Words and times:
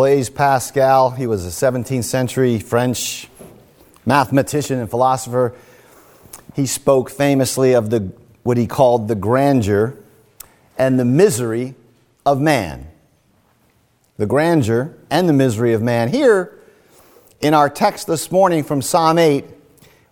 Blaise 0.00 0.30
Pascal, 0.30 1.10
he 1.10 1.26
was 1.26 1.44
a 1.44 1.50
17th 1.50 2.04
century 2.04 2.58
French 2.58 3.28
mathematician 4.06 4.78
and 4.78 4.88
philosopher. 4.88 5.54
He 6.56 6.64
spoke 6.64 7.10
famously 7.10 7.74
of 7.74 7.90
the, 7.90 8.10
what 8.42 8.56
he 8.56 8.66
called 8.66 9.08
the 9.08 9.14
grandeur 9.14 9.94
and 10.78 10.98
the 10.98 11.04
misery 11.04 11.74
of 12.24 12.40
man. 12.40 12.88
The 14.16 14.24
grandeur 14.24 14.96
and 15.10 15.28
the 15.28 15.34
misery 15.34 15.74
of 15.74 15.82
man. 15.82 16.08
Here, 16.08 16.58
in 17.42 17.52
our 17.52 17.68
text 17.68 18.06
this 18.06 18.32
morning 18.32 18.64
from 18.64 18.80
Psalm 18.80 19.18
8, 19.18 19.44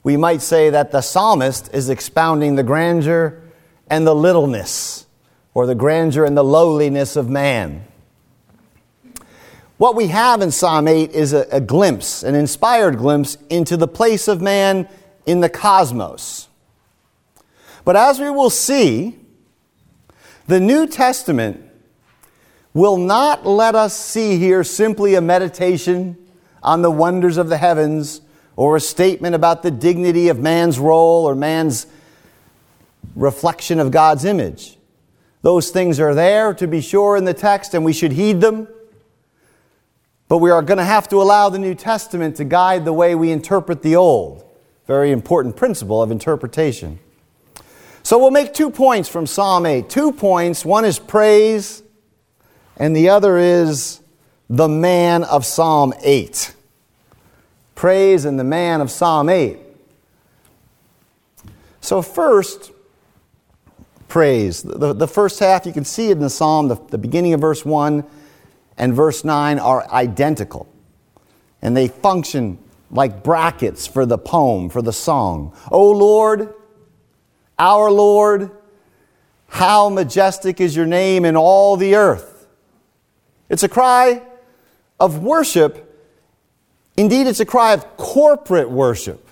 we 0.03 0.19
might 0.19 0.43
say 0.43 0.69
that 0.69 0.93
the 0.93 1.01
psalmist 1.01 1.73
is 1.73 1.89
expounding 1.89 2.57
the 2.57 2.63
grandeur 2.63 3.41
and 3.89 4.07
the 4.07 4.15
littleness, 4.15 5.07
or 5.55 5.65
the 5.65 5.75
grandeur 5.75 6.27
and 6.27 6.37
the 6.37 6.45
lowliness 6.45 7.17
of 7.17 7.31
man. 7.31 7.88
What 9.79 9.95
we 9.95 10.09
have 10.09 10.43
in 10.43 10.51
Psalm 10.51 10.89
8 10.89 11.13
is 11.13 11.33
a, 11.33 11.47
a, 11.53 11.61
glimpse, 11.61 12.25
an 12.25 12.35
inspired 12.35 12.99
glimpse 12.99 13.39
into 13.49 13.77
the 13.77 13.87
place 13.87 14.27
of 14.27 14.43
man 14.43 14.89
in 15.25 15.41
the 15.41 15.49
cosmos. 15.49 16.49
But 17.85 17.95
as 17.95 18.19
we 18.19 18.29
will 18.29 18.51
see, 18.51 19.17
the 20.49 20.59
New 20.59 20.89
Testament 20.89 21.65
will 22.75 22.97
not 22.97 23.47
let 23.47 23.77
us 23.77 23.97
see 23.97 24.37
here 24.37 24.65
simply 24.65 25.15
a 25.15 25.21
meditation 25.21 26.19
on 26.61 26.83
the 26.83 26.91
wonders 26.91 27.37
of 27.37 27.49
the 27.49 27.59
heavens 27.59 28.21
or 28.57 28.75
a 28.75 28.81
statement 28.81 29.37
about 29.37 29.63
the 29.63 29.71
dignity 29.71 30.29
of 30.29 30.41
man's 30.41 30.81
role 30.81 31.25
or 31.25 31.37
man's 31.37 31.87
reflection 33.15 33.79
of 33.79 33.93
God's 33.93 34.25
image. 34.25 34.77
Those 35.43 35.71
things 35.71 36.01
are 36.01 36.17
there, 36.17 36.53
to 36.55 36.67
be 36.67 36.81
sure, 36.81 37.17
in 37.17 37.25
the 37.25 37.35
text, 37.35 37.75
and 37.75 37.85
we 37.85 37.93
should 37.93 38.13
heed 38.13 38.41
them. 38.41 38.67
But 40.29 40.39
we 40.39 40.51
are 40.51 40.63
going 40.63 40.79
to 40.79 40.85
have 40.85 41.09
to 41.09 41.17
allow 41.17 41.49
the 41.49 41.59
New 41.59 41.75
Testament 41.75 42.37
to 42.37 42.45
guide 42.45 42.85
the 42.85 42.93
way 42.93 43.15
we 43.15 43.33
interpret 43.33 43.83
the 43.83 43.97
Old. 43.97 44.45
Very 44.87 45.11
important 45.11 45.57
principle 45.57 46.03
of 46.03 46.11
interpretation. 46.11 46.99
So 48.03 48.19
we'll 48.19 48.31
make 48.31 48.55
two 48.55 48.71
points 48.71 49.09
from 49.09 49.27
Psalm 49.27 49.67
8. 49.67 49.89
Two 49.89 50.13
points. 50.13 50.65
One 50.65 50.85
is 50.85 50.99
praise, 50.99 51.83
and 52.77 52.95
the 52.95 53.09
other 53.09 53.39
is 53.39 54.01
the 54.49 54.69
man 54.69 55.25
of 55.25 55.45
Psalm 55.45 55.93
8. 56.03 56.55
Praise 57.75 58.25
and 58.25 58.39
the 58.39 58.45
man 58.45 58.81
of 58.81 58.91
Psalm 58.91 59.29
8. 59.29 59.59
So, 61.81 62.03
first, 62.03 62.73
praise. 64.09 64.63
The, 64.63 64.93
the 64.93 65.09
first 65.09 65.39
half, 65.39 65.65
you 65.65 65.73
can 65.73 65.85
see 65.85 66.09
it 66.09 66.13
in 66.13 66.21
the 66.21 66.31
psalm, 66.31 66.69
the, 66.69 66.77
the 66.91 66.99
beginning 66.99 67.35
of 67.35 67.41
verse 67.41 67.65
1 67.65 68.05
and 68.79 68.95
verse 68.95 69.25
9 69.25 69.59
are 69.59 69.87
identical. 69.91 70.67
And 71.61 71.77
they 71.77 71.89
function 71.89 72.59
like 72.91 73.23
brackets 73.23 73.87
for 73.87 74.07
the 74.07 74.17
poem, 74.17 74.71
for 74.71 74.81
the 74.81 74.93
song. 74.93 75.55
O 75.71 75.91
Lord, 75.91 76.55
our 77.59 77.91
Lord, 77.91 78.51
how 79.49 79.89
majestic 79.89 80.61
is 80.61 80.77
your 80.77 80.87
name 80.87 81.25
in 81.25 81.37
all 81.37 81.77
the 81.77 81.97
earth. 81.97 82.47
It's 83.49 83.63
a 83.63 83.69
cry 83.69 84.23
of 85.01 85.23
worship. 85.23 85.85
Indeed, 86.97 87.27
it's 87.27 87.41
a 87.41 87.47
cry 87.47 87.75
of 87.75 87.97
corporate 87.97 88.71
worship. 88.71 89.29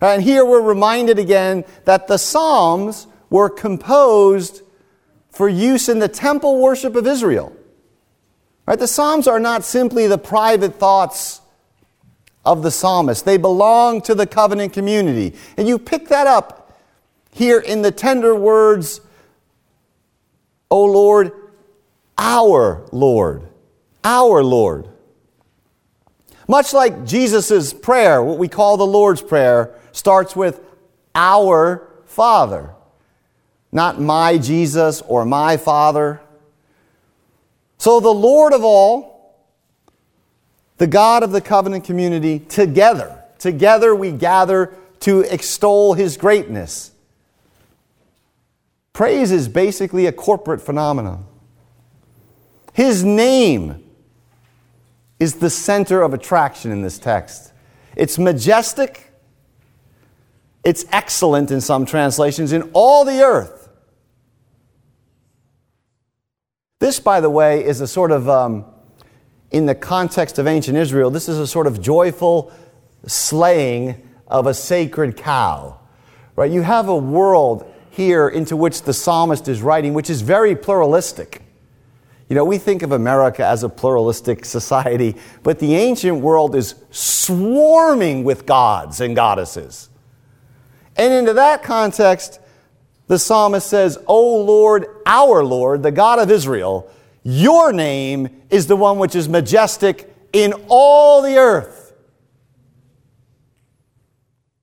And 0.00 0.22
here 0.22 0.44
we're 0.44 0.62
reminded 0.62 1.18
again 1.18 1.64
that 1.84 2.06
the 2.06 2.18
Psalms 2.18 3.08
were 3.30 3.50
composed 3.50 4.62
for 5.38 5.48
use 5.48 5.88
in 5.88 6.00
the 6.00 6.08
temple 6.08 6.58
worship 6.58 6.96
of 6.96 7.06
Israel. 7.06 7.56
Right? 8.66 8.76
The 8.76 8.88
Psalms 8.88 9.28
are 9.28 9.38
not 9.38 9.62
simply 9.62 10.08
the 10.08 10.18
private 10.18 10.74
thoughts 10.74 11.40
of 12.44 12.64
the 12.64 12.72
psalmist, 12.72 13.24
they 13.24 13.36
belong 13.36 14.00
to 14.02 14.16
the 14.16 14.26
covenant 14.26 14.72
community. 14.72 15.36
And 15.56 15.68
you 15.68 15.78
pick 15.78 16.08
that 16.08 16.26
up 16.26 16.76
here 17.30 17.60
in 17.60 17.82
the 17.82 17.92
tender 17.92 18.34
words, 18.34 19.00
O 20.72 20.84
Lord, 20.84 21.30
our 22.18 22.84
Lord, 22.90 23.46
our 24.02 24.42
Lord. 24.42 24.88
Much 26.48 26.72
like 26.72 27.06
Jesus' 27.06 27.72
prayer, 27.72 28.20
what 28.24 28.38
we 28.38 28.48
call 28.48 28.76
the 28.76 28.84
Lord's 28.84 29.22
Prayer, 29.22 29.72
starts 29.92 30.34
with 30.34 30.60
our 31.14 31.88
Father. 32.06 32.74
Not 33.70 34.00
my 34.00 34.38
Jesus 34.38 35.02
or 35.02 35.24
my 35.24 35.56
Father. 35.56 36.20
So 37.76 38.00
the 38.00 38.08
Lord 38.08 38.52
of 38.52 38.64
all, 38.64 39.44
the 40.78 40.86
God 40.86 41.22
of 41.22 41.32
the 41.32 41.40
covenant 41.40 41.84
community, 41.84 42.38
together, 42.38 43.22
together 43.38 43.94
we 43.94 44.12
gather 44.12 44.74
to 45.00 45.20
extol 45.20 45.94
his 45.94 46.16
greatness. 46.16 46.92
Praise 48.92 49.30
is 49.30 49.48
basically 49.48 50.06
a 50.06 50.12
corporate 50.12 50.60
phenomenon. 50.60 51.24
His 52.72 53.04
name 53.04 53.84
is 55.20 55.34
the 55.34 55.50
center 55.50 56.02
of 56.02 56.14
attraction 56.14 56.70
in 56.70 56.82
this 56.82 56.98
text. 56.98 57.52
It's 57.96 58.18
majestic, 58.18 59.12
it's 60.62 60.84
excellent 60.92 61.50
in 61.50 61.60
some 61.60 61.86
translations, 61.86 62.52
in 62.52 62.70
all 62.72 63.04
the 63.04 63.20
earth. 63.22 63.57
This, 66.78 67.00
by 67.00 67.20
the 67.20 67.30
way, 67.30 67.64
is 67.64 67.80
a 67.80 67.88
sort 67.88 68.12
of, 68.12 68.28
um, 68.28 68.64
in 69.50 69.66
the 69.66 69.74
context 69.74 70.38
of 70.38 70.46
ancient 70.46 70.78
Israel, 70.78 71.10
this 71.10 71.28
is 71.28 71.38
a 71.38 71.46
sort 71.46 71.66
of 71.66 71.80
joyful 71.80 72.52
slaying 73.06 74.08
of 74.28 74.46
a 74.46 74.54
sacred 74.54 75.16
cow. 75.16 75.80
Right? 76.36 76.50
You 76.50 76.62
have 76.62 76.88
a 76.88 76.96
world 76.96 77.72
here 77.90 78.28
into 78.28 78.56
which 78.56 78.82
the 78.82 78.94
psalmist 78.94 79.48
is 79.48 79.60
writing, 79.60 79.92
which 79.92 80.08
is 80.08 80.22
very 80.22 80.54
pluralistic. 80.54 81.42
You 82.28 82.36
know, 82.36 82.44
we 82.44 82.58
think 82.58 82.82
of 82.82 82.92
America 82.92 83.44
as 83.44 83.64
a 83.64 83.68
pluralistic 83.68 84.44
society, 84.44 85.16
but 85.42 85.58
the 85.58 85.74
ancient 85.74 86.20
world 86.20 86.54
is 86.54 86.76
swarming 86.90 88.22
with 88.22 88.46
gods 88.46 89.00
and 89.00 89.16
goddesses. 89.16 89.88
And 90.94 91.12
into 91.12 91.32
that 91.32 91.62
context, 91.64 92.38
the 93.08 93.18
psalmist 93.18 93.66
says, 93.66 93.98
O 94.06 94.36
Lord, 94.42 94.86
our 95.04 95.42
Lord, 95.44 95.82
the 95.82 95.90
God 95.90 96.18
of 96.18 96.30
Israel, 96.30 96.90
your 97.22 97.72
name 97.72 98.28
is 98.50 98.66
the 98.66 98.76
one 98.76 98.98
which 98.98 99.14
is 99.14 99.28
majestic 99.28 100.14
in 100.32 100.52
all 100.68 101.22
the 101.22 101.36
earth. 101.36 101.94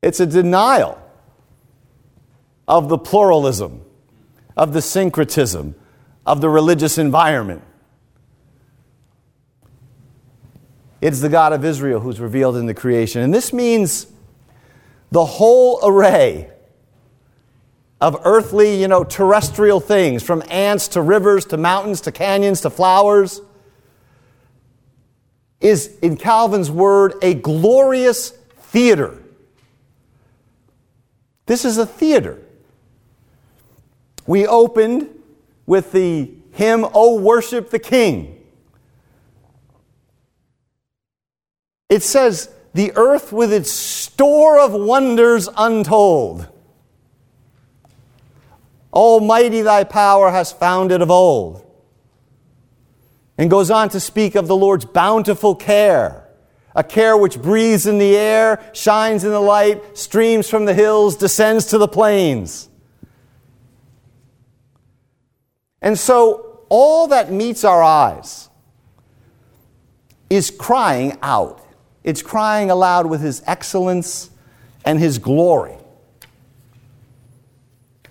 It's 0.01 0.19
a 0.19 0.25
denial 0.28 1.01
of 2.67 2.89
the 2.89 3.00
pluralism, 3.00 3.81
of 4.56 4.73
the 4.73 4.81
syncretism, 4.81 5.75
of 6.25 6.41
the 6.41 6.50
religious 6.50 7.00
environment. 7.00 7.63
It's 11.01 11.19
the 11.19 11.29
God 11.29 11.53
of 11.53 11.66
Israel 11.66 12.00
who's 12.00 12.19
revealed 12.19 12.56
in 12.56 12.67
the 12.67 12.73
creation. 12.73 13.22
And 13.22 13.33
this 13.33 13.51
means 13.51 14.07
the 15.12 15.25
whole 15.25 15.79
array 15.83 16.51
of 18.01 18.22
earthly, 18.23 18.79
you 18.79 18.88
know, 18.88 19.03
terrestrial 19.03 19.79
things, 19.79 20.22
from 20.22 20.44
ants 20.50 20.89
to 20.89 21.01
rivers 21.01 21.45
to 21.45 21.57
mountains 21.57 22.01
to 22.01 22.11
canyons 22.11 22.61
to 22.61 22.69
flowers, 22.69 23.41
is, 25.61 25.97
in 26.01 26.17
Calvin's 26.17 26.69
word, 26.69 27.13
a 27.22 27.33
glorious 27.33 28.31
theater. 28.57 29.17
This 31.45 31.63
is 31.63 31.78
a 31.78 31.85
theater. 31.85 32.41
We 34.27 34.45
opened 34.47 35.09
with 35.66 35.91
the 35.91 36.31
hymn, 36.51 36.85
Oh, 36.94 37.19
Worship 37.19 37.69
the 37.69 37.79
King. 37.79 38.44
It 41.89 42.03
says, 42.03 42.50
The 42.74 42.92
earth 42.95 43.31
with 43.31 43.53
its 43.53 43.71
store 43.71 44.59
of 44.59 44.74
wonders 44.74 45.47
untold. 45.56 46.47
Almighty 48.95 49.62
thy 49.62 49.83
power 49.83 50.31
has 50.31 50.51
founded 50.51 51.01
of 51.01 51.12
old. 51.12 51.62
And 53.38 53.50
goes 53.50 53.69
on 53.69 53.89
to 53.89 54.00
speak 54.00 54.36
of 54.36 54.47
the 54.47 54.56
Lord's 54.56 54.86
bountiful 54.86 55.56
care, 55.56 56.30
a 56.74 56.83
care 56.83 57.18
which 57.18 57.42
breathes 57.42 57.86
in 57.86 57.97
the 57.97 58.15
air, 58.15 58.63
shines 58.74 59.25
in 59.25 59.31
the 59.31 59.42
light, 59.42 59.97
streams 59.97 60.50
from 60.50 60.63
the 60.63 60.74
hills, 60.74 61.18
descends 61.18 61.65
to 61.68 61.77
the 61.77 61.88
plains. 61.88 62.69
And 65.81 66.00
so, 66.00 66.62
all 66.69 67.07
that 67.07 67.31
meets 67.31 67.63
our 67.63 67.83
eyes 67.83 68.50
is 70.30 70.50
crying 70.50 71.18
out. 71.21 71.62
It's 72.03 72.21
crying 72.21 72.71
aloud 72.71 73.06
with 73.06 73.21
His 73.21 73.44
excellence 73.45 74.30
and 74.86 74.97
His 75.00 75.18
glory. 75.18 75.77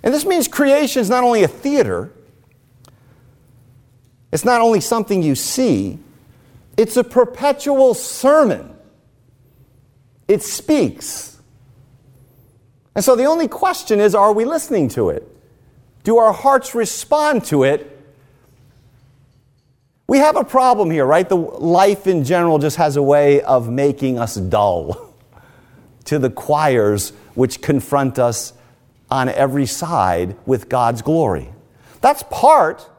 And 0.04 0.12
this 0.12 0.26
means 0.26 0.46
creation 0.46 1.00
is 1.00 1.08
not 1.10 1.24
only 1.24 1.42
a 1.42 1.48
theater, 1.48 2.12
It's 4.30 4.44
not 4.44 4.60
only 4.60 4.80
something 4.80 5.22
you 5.22 5.36
see, 5.36 5.98
it's 6.76 6.96
a 6.96 7.04
perpetual 7.04 7.94
sermon. 7.94 8.74
It 10.26 10.42
speaks. 10.42 11.38
And 12.96 13.04
so 13.04 13.14
the 13.14 13.26
only 13.26 13.46
question 13.46 14.00
is 14.00 14.12
are 14.14 14.32
we 14.32 14.44
listening 14.44 14.88
to 14.90 15.10
it? 15.10 15.22
Do 16.02 16.18
our 16.18 16.32
hearts 16.32 16.74
respond 16.74 17.44
to 17.46 17.62
it? 17.62 17.90
We 20.08 20.18
have 20.18 20.36
a 20.36 20.44
problem 20.44 20.90
here, 20.90 21.06
right? 21.06 21.28
The 21.28 21.36
life 21.36 22.08
in 22.08 22.24
general 22.24 22.58
just 22.58 22.76
has 22.76 22.96
a 22.96 23.02
way 23.02 23.40
of 23.40 23.70
making 23.70 24.18
us 24.18 24.34
dull 24.34 25.14
to 26.06 26.18
the 26.18 26.28
choirs 26.28 27.12
which 27.34 27.62
confront 27.62 28.18
us 28.18 28.52
on 29.14 29.28
every 29.28 29.64
side 29.64 30.37
with 30.44 30.69
God's 30.69 31.00
glory. 31.00 31.49
That's 32.00 32.25
part 32.31 32.90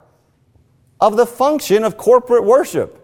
of 1.01 1.17
the 1.17 1.25
function 1.25 1.83
of 1.83 1.97
corporate 1.97 2.45
worship. 2.45 3.01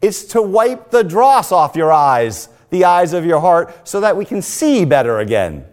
It's 0.00 0.22
to 0.26 0.40
wipe 0.40 0.92
the 0.92 1.02
dross 1.02 1.50
off 1.50 1.74
your 1.74 1.92
eyes, 1.92 2.48
the 2.70 2.84
eyes 2.84 3.14
of 3.14 3.24
your 3.24 3.40
heart, 3.40 3.88
so 3.88 3.98
that 4.00 4.16
we 4.16 4.24
can 4.24 4.42
see 4.42 4.84
better 4.84 5.18
again. 5.18 5.66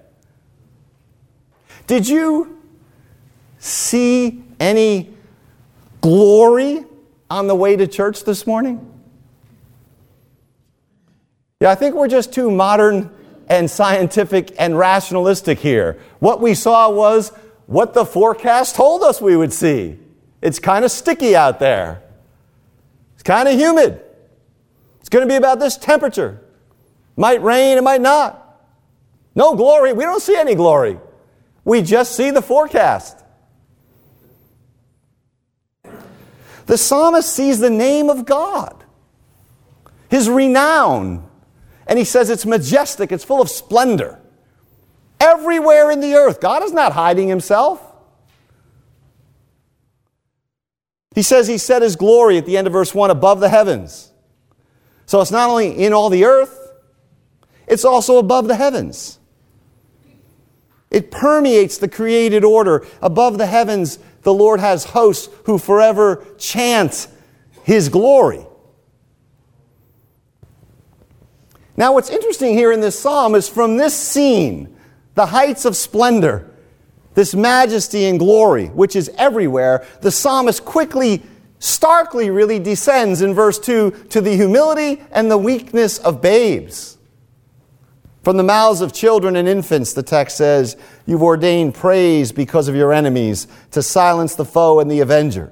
Did 1.86 2.08
you 2.08 2.60
see 3.60 4.44
any 4.60 5.14
glory 6.02 6.86
on 7.30 7.46
the 7.46 7.56
way 7.56 7.76
to 7.76 7.86
church 7.86 8.24
this 8.24 8.48
morning? 8.48 8.92
Yeah, 11.60 11.70
I 11.70 11.76
think 11.76 11.94
we're 11.94 12.08
just 12.08 12.34
too 12.34 12.50
modern 12.50 13.12
and 13.48 13.70
scientific 13.70 14.54
and 14.58 14.78
rationalistic 14.78 15.60
here. 15.60 16.00
What 16.20 16.42
we 16.42 16.54
saw 16.54 16.90
was 16.90 17.30
what 17.66 17.94
the 17.94 18.06
forecast 18.06 18.76
told 18.76 19.04
us 19.04 19.22
we 19.22 19.36
would 19.36 19.54
see. 19.54 19.98
It's 20.42 20.60
kind 20.60 20.84
of 20.84 20.92
sticky 20.92 21.36
out 21.36 21.60
there. 21.60 22.04
It's 23.14 23.24
kind 23.24 23.48
of 23.48 23.56
humid. 23.56 24.02
It's 25.00 25.10
going 25.10 25.28
to 25.28 25.32
be 25.32 25.38
about 25.38 25.60
this 25.60 25.78
temperature. 25.78 26.42
Might 27.16 27.42
rain, 27.42 27.78
it 27.78 27.84
might 27.84 28.02
not. 28.02 28.40
No 29.36 29.56
glory. 29.56 29.94
We 29.94 30.04
don't 30.04 30.22
see 30.22 30.36
any 30.36 30.56
glory. 30.56 31.00
We 31.66 31.82
just 31.82 32.16
see 32.16 32.32
the 32.32 32.42
forecast. 32.42 33.24
The 36.66 36.78
psalmist 36.78 37.34
sees 37.34 37.60
the 37.60 37.70
name 37.70 38.10
of 38.10 38.26
God, 38.26 38.84
his 40.10 40.30
renown, 40.30 41.28
and 41.88 42.00
he 42.00 42.06
says 42.06 42.30
it's 42.30 42.46
majestic, 42.46 43.12
it's 43.12 43.24
full 43.24 43.42
of 43.42 43.50
splendor. 43.50 44.20
Everywhere 45.20 45.92
in 45.92 46.00
the 46.00 46.16
earth, 46.16 46.42
God 46.42 46.64
is 46.64 46.72
not 46.72 46.94
hiding 46.94 47.28
himself. 47.28 47.82
He 51.16 51.22
says 51.22 51.48
he 51.48 51.58
set 51.58 51.82
his 51.82 51.96
glory 51.96 52.38
at 52.38 52.46
the 52.46 52.58
end 52.58 52.68
of 52.68 52.74
verse 52.74 52.94
1 52.94 53.10
above 53.12 53.40
the 53.40 53.50
heavens. 53.50 54.12
So 55.06 55.22
it's 55.22 55.32
not 55.32 55.50
only 55.50 55.72
in 55.72 55.94
all 55.94 56.10
the 56.10 56.26
earth, 56.26 56.60
it's 57.68 57.86
also 57.86 58.18
above 58.18 58.48
the 58.48 58.56
heavens. 58.56 59.20
It 60.90 61.12
permeates 61.12 61.78
the 61.78 61.88
created 61.88 62.44
order. 62.44 62.86
Above 63.02 63.38
the 63.38 63.48
heavens, 63.48 64.00
the 64.22 64.34
Lord 64.34 64.60
has 64.60 64.86
hosts 64.86 65.34
who 65.46 65.58
forever 65.58 66.26
chant 66.38 67.08
his 67.64 67.90
glory. 67.90 68.46
Now, 71.76 71.94
what's 71.94 72.10
interesting 72.10 72.54
here 72.54 72.72
in 72.72 72.82
this 72.82 73.00
psalm 73.00 73.36
is 73.36 73.50
from 73.50 73.78
this 73.78 73.96
scene, 73.96 74.76
the 75.16 75.26
heights 75.26 75.66
of 75.66 75.76
splendor, 75.76 76.52
this 77.16 77.34
majesty 77.34 78.06
and 78.06 78.20
glory, 78.20 78.68
which 78.68 78.96
is 78.96 79.10
everywhere, 79.18 79.86
the 80.02 80.12
psalmist 80.12 80.66
quickly, 80.66 81.24
starkly 81.60 82.30
really 82.30 82.60
descends 82.60 83.22
in 83.22 83.34
verse 83.34 83.58
2 83.58 84.06
to 84.10 84.22
the 84.22 84.36
humility 84.36 85.02
and 85.12 85.32
the 85.32 85.38
weakness 85.38 85.98
of 86.00 86.22
babes. 86.22 86.98
From 88.24 88.38
the 88.38 88.44
mouths 88.44 88.82
of 88.82 88.94
children 88.94 89.36
and 89.36 89.48
infants, 89.48 89.94
the 89.94 90.04
text 90.04 90.38
says, 90.38 90.78
You've 91.06 91.24
ordained 91.24 91.74
praise 91.74 92.32
because 92.32 92.68
of 92.68 92.76
your 92.76 92.94
enemies, 92.94 93.48
to 93.72 93.84
silence 93.84 94.36
the 94.36 94.46
foe 94.46 94.80
and 94.80 94.90
the 94.90 95.02
avenger. 95.02 95.52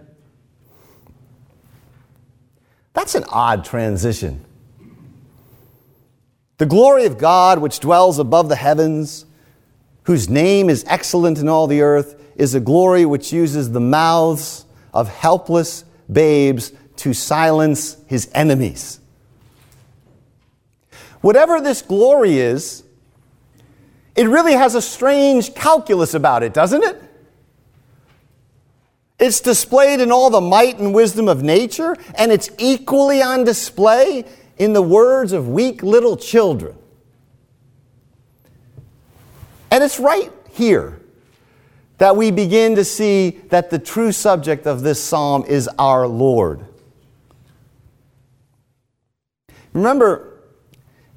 That's 2.94 3.16
an 3.16 3.26
odd 3.30 3.66
transition. 3.66 4.46
The 6.62 6.68
glory 6.68 7.06
of 7.06 7.18
God, 7.18 7.58
which 7.58 7.80
dwells 7.80 8.20
above 8.20 8.48
the 8.48 8.56
heavens, 8.56 9.26
whose 10.04 10.30
name 10.30 10.70
is 10.70 10.86
excellent 10.88 11.40
in 11.40 11.50
all 11.50 11.66
the 11.66 11.82
earth, 11.82 12.24
is 12.36 12.54
a 12.54 12.60
glory 12.60 13.04
which 13.04 13.34
uses 13.34 13.72
the 13.72 13.80
mouths 13.80 14.66
of 14.94 15.10
helpless 15.10 15.86
babes 16.12 16.72
to 16.98 17.16
silence 17.16 17.98
his 18.06 18.30
enemies. 18.36 19.00
Whatever 21.22 21.60
this 21.62 21.82
glory 21.82 22.38
is, 22.38 22.84
it 24.16 24.28
really 24.28 24.54
has 24.54 24.76
a 24.76 24.84
strange 24.84 25.56
calculus 25.56 26.14
about 26.14 26.44
it, 26.44 26.54
doesn't 26.54 26.84
it? 26.84 27.02
It's 29.18 29.42
displayed 29.42 30.00
in 30.00 30.12
all 30.12 30.30
the 30.30 30.42
might 30.42 30.78
and 30.78 30.94
wisdom 30.94 31.28
of 31.28 31.42
nature, 31.42 31.96
and 32.14 32.32
it's 32.32 32.52
equally 32.60 33.24
on 33.24 33.46
display 33.46 34.26
in 34.58 34.74
the 34.74 34.82
words 34.82 35.34
of 35.34 35.48
weak 35.48 35.84
little 35.84 36.18
children. 36.18 36.76
And 39.70 39.84
it's 39.84 40.00
right 40.00 40.32
here 40.50 41.02
that 41.98 42.16
we 42.16 42.32
begin 42.32 42.76
to 42.76 42.84
see 42.84 43.30
that 43.50 43.70
the 43.70 43.80
true 43.80 44.12
subject 44.12 44.66
of 44.66 44.82
this 44.82 45.02
psalm 45.02 45.46
is 45.48 45.70
our 45.80 46.08
Lord. 46.08 46.66
Remember, 49.74 50.42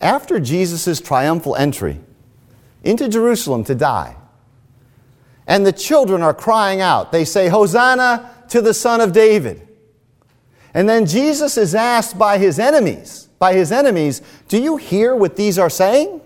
after 0.01 0.39
Jesus' 0.39 1.01
triumphal 1.01 1.57
entry 1.57 2.01
into 2.83 3.09
Jerusalem 3.09 3.65
to 3.65 3.75
die, 3.75 4.17
and 5.47 5.67
the 5.67 5.73
children 5.73 6.23
are 6.23 6.35
crying 6.35 6.81
out, 6.81 7.13
they 7.13 7.25
say, 7.25 7.49
Hosanna 7.49 8.31
to 8.49 8.61
the 8.61 8.75
Son 8.75 9.01
of 9.01 9.13
David. 9.13 9.67
And 10.73 10.89
then 10.89 11.07
Jesus 11.07 11.57
is 11.57 11.75
asked 11.75 12.19
by 12.19 12.39
his 12.39 12.59
enemies, 12.59 13.24
by 13.44 13.52
his 13.52 13.70
enemies, 13.70 14.23
Do 14.49 14.56
you 14.56 14.79
hear 14.79 15.14
what 15.14 15.37
these 15.37 15.58
are 15.58 15.69
saying? 15.69 16.23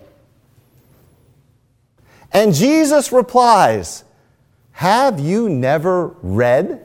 And 2.31 2.53
Jesus 2.53 3.11
replies, 3.11 4.05
Have 4.71 5.19
you 5.19 5.49
never 5.49 6.15
read 6.21 6.79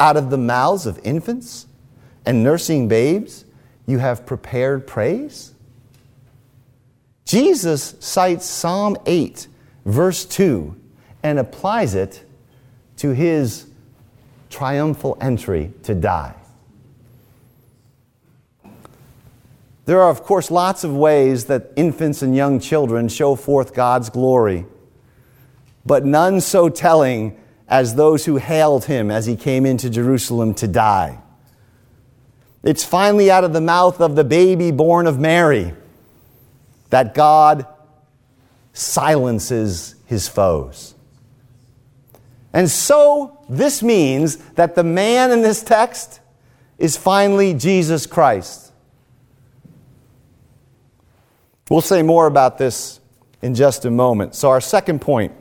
out 0.00 0.16
of 0.16 0.30
the 0.30 0.36
mouths 0.36 0.86
of 0.86 0.98
infants 1.04 1.68
and 2.24 2.42
nursing 2.42 2.88
babes 2.88 3.44
you 3.86 3.98
have 3.98 4.26
prepared 4.26 4.88
praise? 4.88 5.54
Jesus 7.26 7.94
cites 8.00 8.44
Psalm 8.44 8.96
8, 9.06 9.46
verse 9.84 10.24
2, 10.24 10.74
and 11.22 11.38
applies 11.38 11.94
it 11.94 12.24
to 12.96 13.10
his 13.10 13.66
triumphal 14.50 15.16
entry 15.20 15.72
to 15.84 15.94
die. 15.94 16.34
There 19.86 20.02
are, 20.02 20.10
of 20.10 20.24
course, 20.24 20.50
lots 20.50 20.82
of 20.82 20.94
ways 20.94 21.44
that 21.46 21.72
infants 21.76 22.20
and 22.20 22.34
young 22.34 22.58
children 22.58 23.08
show 23.08 23.36
forth 23.36 23.72
God's 23.72 24.10
glory, 24.10 24.66
but 25.86 26.04
none 26.04 26.40
so 26.40 26.68
telling 26.68 27.38
as 27.68 27.94
those 27.94 28.24
who 28.24 28.36
hailed 28.36 28.86
him 28.86 29.10
as 29.12 29.26
he 29.26 29.36
came 29.36 29.64
into 29.64 29.88
Jerusalem 29.88 30.54
to 30.54 30.66
die. 30.66 31.20
It's 32.64 32.84
finally 32.84 33.30
out 33.30 33.44
of 33.44 33.52
the 33.52 33.60
mouth 33.60 34.00
of 34.00 34.16
the 34.16 34.24
baby 34.24 34.72
born 34.72 35.06
of 35.06 35.20
Mary 35.20 35.72
that 36.90 37.14
God 37.14 37.64
silences 38.72 39.94
his 40.06 40.26
foes. 40.26 40.94
And 42.52 42.68
so, 42.68 43.44
this 43.48 43.84
means 43.84 44.36
that 44.54 44.74
the 44.74 44.82
man 44.82 45.30
in 45.30 45.42
this 45.42 45.62
text 45.62 46.20
is 46.76 46.96
finally 46.96 47.54
Jesus 47.54 48.06
Christ. 48.06 48.65
We'll 51.68 51.80
say 51.80 52.02
more 52.02 52.26
about 52.26 52.58
this 52.58 53.00
in 53.42 53.54
just 53.54 53.84
a 53.84 53.90
moment. 53.90 54.34
So, 54.34 54.50
our 54.50 54.60
second 54.60 55.00
point 55.00 55.32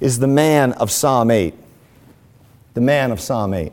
is 0.00 0.18
the 0.18 0.26
man 0.26 0.72
of 0.74 0.90
Psalm 0.90 1.30
8. 1.30 1.54
The 2.74 2.80
man 2.80 3.10
of 3.12 3.20
Psalm 3.20 3.54
8. 3.54 3.72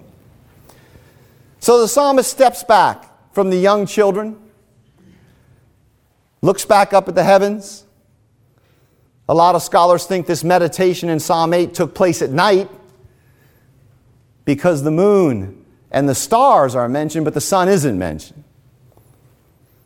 So, 1.60 1.82
the 1.82 1.88
psalmist 1.88 2.30
steps 2.30 2.64
back 2.64 3.06
from 3.34 3.50
the 3.50 3.58
young 3.58 3.86
children, 3.86 4.38
looks 6.42 6.64
back 6.64 6.94
up 6.94 7.10
at 7.10 7.16
the 7.16 7.24
heavens. 7.24 7.84
A 9.28 9.34
lot 9.34 9.56
of 9.56 9.62
scholars 9.62 10.06
think 10.06 10.26
this 10.26 10.44
meditation 10.44 11.10
in 11.10 11.20
Psalm 11.20 11.54
8 11.54 11.74
took 11.74 11.94
place 11.94 12.22
at 12.22 12.30
night 12.30 12.70
because 14.46 14.84
the 14.84 14.92
moon 14.92 15.66
and 15.92 16.08
the 16.08 16.16
stars 16.16 16.76
are 16.76 16.88
mentioned, 16.88 17.26
but 17.26 17.34
the 17.34 17.42
sun 17.42 17.68
isn't 17.68 17.98
mentioned. 17.98 18.45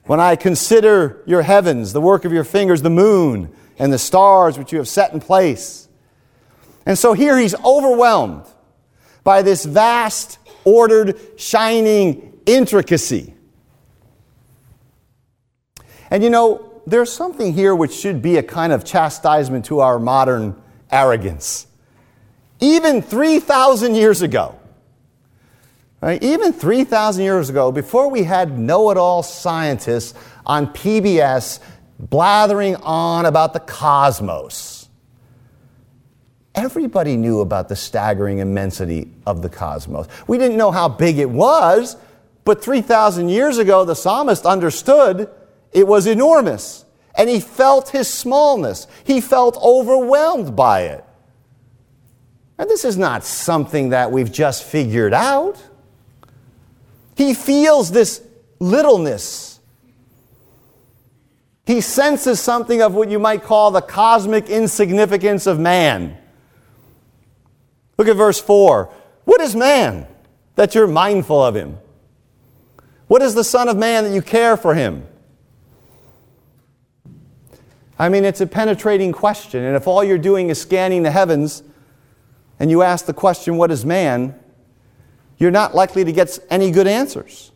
When 0.09 0.19
I 0.19 0.37
consider 0.37 1.21
your 1.27 1.43
heavens, 1.43 1.93
the 1.93 2.01
work 2.01 2.25
of 2.25 2.33
your 2.33 2.43
fingers, 2.43 2.81
the 2.81 2.89
moon 2.89 3.53
and 3.77 3.93
the 3.93 3.99
stars 3.99 4.57
which 4.57 4.71
you 4.71 4.79
have 4.79 4.87
set 4.87 5.13
in 5.13 5.19
place. 5.19 5.87
And 6.83 6.97
so 6.97 7.13
here 7.13 7.37
he's 7.37 7.53
overwhelmed 7.63 8.47
by 9.23 9.43
this 9.43 9.65
vast 9.65 10.39
ordered, 10.63 11.15
shining 11.37 12.39
intricacy. 12.47 13.35
And 16.09 16.23
you 16.23 16.31
know, 16.31 16.81
there's 16.87 17.13
something 17.13 17.53
here 17.53 17.75
which 17.75 17.93
should 17.93 18.19
be 18.19 18.37
a 18.37 18.43
kind 18.43 18.73
of 18.73 18.83
chastisement 18.83 19.65
to 19.65 19.81
our 19.81 19.99
modern 19.99 20.59
arrogance. 20.91 21.67
Even 22.59 23.03
3,000 23.03 23.93
years 23.93 24.23
ago, 24.23 24.58
right, 26.01 26.23
even 26.23 26.53
3,000 26.53 27.23
years 27.23 27.49
ago, 27.49 27.71
before 27.71 28.09
we 28.09 28.23
had 28.23 28.57
know 28.57 28.89
it 28.91 28.97
all 28.97 29.23
scientists 29.23 30.13
on 30.45 30.67
PBS 30.67 31.59
blathering 31.99 32.75
on 32.77 33.25
about 33.25 33.53
the 33.53 33.59
cosmos, 33.59 34.87
everybody 36.55 37.17
knew 37.17 37.41
about 37.41 37.69
the 37.69 37.75
staggering 37.75 38.39
immensity 38.39 39.11
of 39.25 39.41
the 39.41 39.49
cosmos. 39.49 40.07
We 40.27 40.37
didn't 40.37 40.57
know 40.57 40.71
how 40.71 40.87
big 40.87 41.17
it 41.19 41.29
was, 41.29 41.97
but 42.45 42.63
3,000 42.63 43.29
years 43.29 43.57
ago, 43.57 43.85
the 43.85 43.95
psalmist 43.95 44.45
understood 44.45 45.29
it 45.71 45.87
was 45.87 46.07
enormous. 46.07 46.85
And 47.15 47.29
he 47.29 47.39
felt 47.39 47.89
his 47.89 48.11
smallness. 48.11 48.87
He 49.03 49.19
felt 49.19 49.57
overwhelmed 49.57 50.55
by 50.55 50.83
it. 50.83 51.03
And 52.57 52.69
this 52.69 52.85
is 52.85 52.97
not 52.97 53.23
something 53.23 53.89
that 53.89 54.11
we've 54.11 54.31
just 54.31 54.63
figured 54.63 55.13
out. 55.13 55.61
He 57.19 57.33
feels 57.33 57.91
this 57.91 58.21
littleness. 58.59 59.59
He 61.65 61.81
senses 61.81 62.39
something 62.39 62.81
of 62.81 62.95
what 62.95 63.11
you 63.11 63.19
might 63.19 63.43
call 63.43 63.71
the 63.71 63.81
cosmic 63.81 64.49
insignificance 64.49 65.45
of 65.45 65.59
man. 65.59 66.17
Look 67.97 68.07
at 68.07 68.15
verse 68.15 68.39
4. 68.39 68.89
What 69.25 69.41
is 69.41 69.53
man 69.53 70.07
that 70.55 70.73
you're 70.73 70.87
mindful 70.87 71.43
of 71.43 71.55
him? 71.55 71.77
What 73.07 73.21
is 73.21 73.35
the 73.35 73.43
Son 73.43 73.67
of 73.67 73.75
Man 73.75 74.05
that 74.05 74.13
you 74.13 74.21
care 74.21 74.55
for 74.55 74.73
him? 74.73 75.05
I 77.99 78.07
mean, 78.07 78.23
it's 78.23 78.39
a 78.39 78.47
penetrating 78.47 79.11
question. 79.11 79.65
And 79.65 79.75
if 79.75 79.87
all 79.87 80.05
you're 80.05 80.17
doing 80.17 80.49
is 80.49 80.61
scanning 80.61 81.03
the 81.03 81.11
heavens 81.11 81.63
and 82.61 82.71
you 82.71 82.81
ask 82.81 83.07
the 83.07 83.13
question, 83.13 83.57
What 83.57 83.71
is 83.71 83.83
man? 83.83 84.39
You're 85.39 85.51
not 85.51 85.73
likely 85.73 86.03
to 86.03 86.11
get 86.11 86.37
any 86.49 86.69
good 86.69 86.85
answers. 86.85 87.51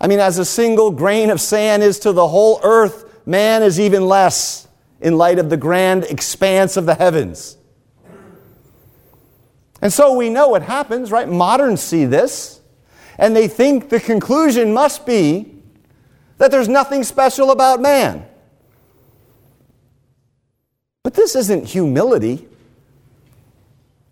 I 0.00 0.06
mean, 0.06 0.20
as 0.20 0.38
a 0.38 0.44
single 0.44 0.92
grain 0.92 1.30
of 1.30 1.40
sand 1.40 1.82
is 1.82 1.98
to 2.00 2.12
the 2.12 2.28
whole 2.28 2.60
earth, 2.62 3.26
man 3.26 3.62
is 3.62 3.78
even 3.78 4.06
less 4.06 4.68
in 5.00 5.18
light 5.18 5.38
of 5.38 5.50
the 5.50 5.56
grand 5.56 6.04
expanse 6.04 6.76
of 6.76 6.86
the 6.86 6.94
heavens. 6.94 7.56
And 9.82 9.92
so 9.92 10.14
we 10.14 10.30
know 10.30 10.48
what 10.48 10.62
happens, 10.62 11.10
right? 11.10 11.28
Moderns 11.28 11.80
see 11.80 12.04
this, 12.04 12.60
and 13.18 13.34
they 13.34 13.48
think 13.48 13.90
the 13.90 14.00
conclusion 14.00 14.72
must 14.72 15.04
be 15.04 15.54
that 16.38 16.50
there's 16.50 16.68
nothing 16.68 17.02
special 17.02 17.50
about 17.50 17.80
man. 17.80 18.26
But 21.02 21.14
this 21.14 21.34
isn't 21.34 21.66
humility, 21.66 22.46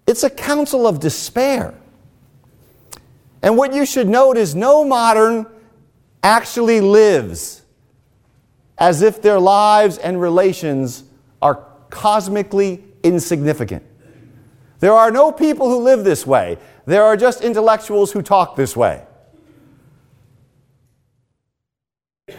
it's 0.07 0.23
a 0.23 0.31
counsel 0.31 0.87
of 0.87 1.01
despair. 1.01 1.75
And 3.47 3.57
what 3.57 3.73
you 3.73 3.87
should 3.87 4.09
note 4.09 4.37
is 4.37 4.57
no 4.57 4.85
modern 4.85 5.47
actually 6.21 6.81
lives 6.81 7.63
as 8.77 9.03
if 9.03 9.23
their 9.23 9.39
lives 9.39 9.99
and 9.99 10.21
relations 10.21 11.05
are 11.41 11.65
cosmically 11.89 12.83
insignificant. 13.05 13.85
There 14.81 14.93
are 14.93 15.13
no 15.13 15.31
people 15.31 15.71
who 15.71 15.79
live 15.79 16.03
this 16.03 16.27
way. 16.27 16.59
There 16.87 17.05
are 17.05 17.17
just 17.17 17.41
intellectuals 17.41 18.11
who 18.11 18.21
talk 18.21 18.57
this 18.57 18.77
way. 18.77 19.05
You 22.29 22.35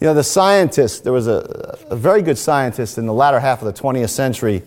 know, 0.00 0.14
the 0.14 0.22
scientist, 0.22 1.02
there 1.02 1.12
was 1.12 1.26
a, 1.26 1.76
a 1.90 1.96
very 1.96 2.22
good 2.22 2.38
scientist 2.38 2.98
in 2.98 3.06
the 3.06 3.12
latter 3.12 3.40
half 3.40 3.62
of 3.62 3.74
the 3.74 3.82
20th 3.82 4.10
century, 4.10 4.62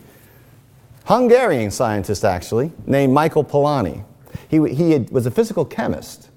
Hungarian 1.06 1.72
scientist 1.72 2.26
actually, 2.26 2.74
named 2.86 3.14
Michael 3.14 3.46
Polanyi. 3.46 4.04
He, 4.50 4.58
he 4.74 4.92
had, 4.92 5.10
was 5.12 5.26
a 5.26 5.32
physical 5.32 5.64
chemist, 5.64 6.30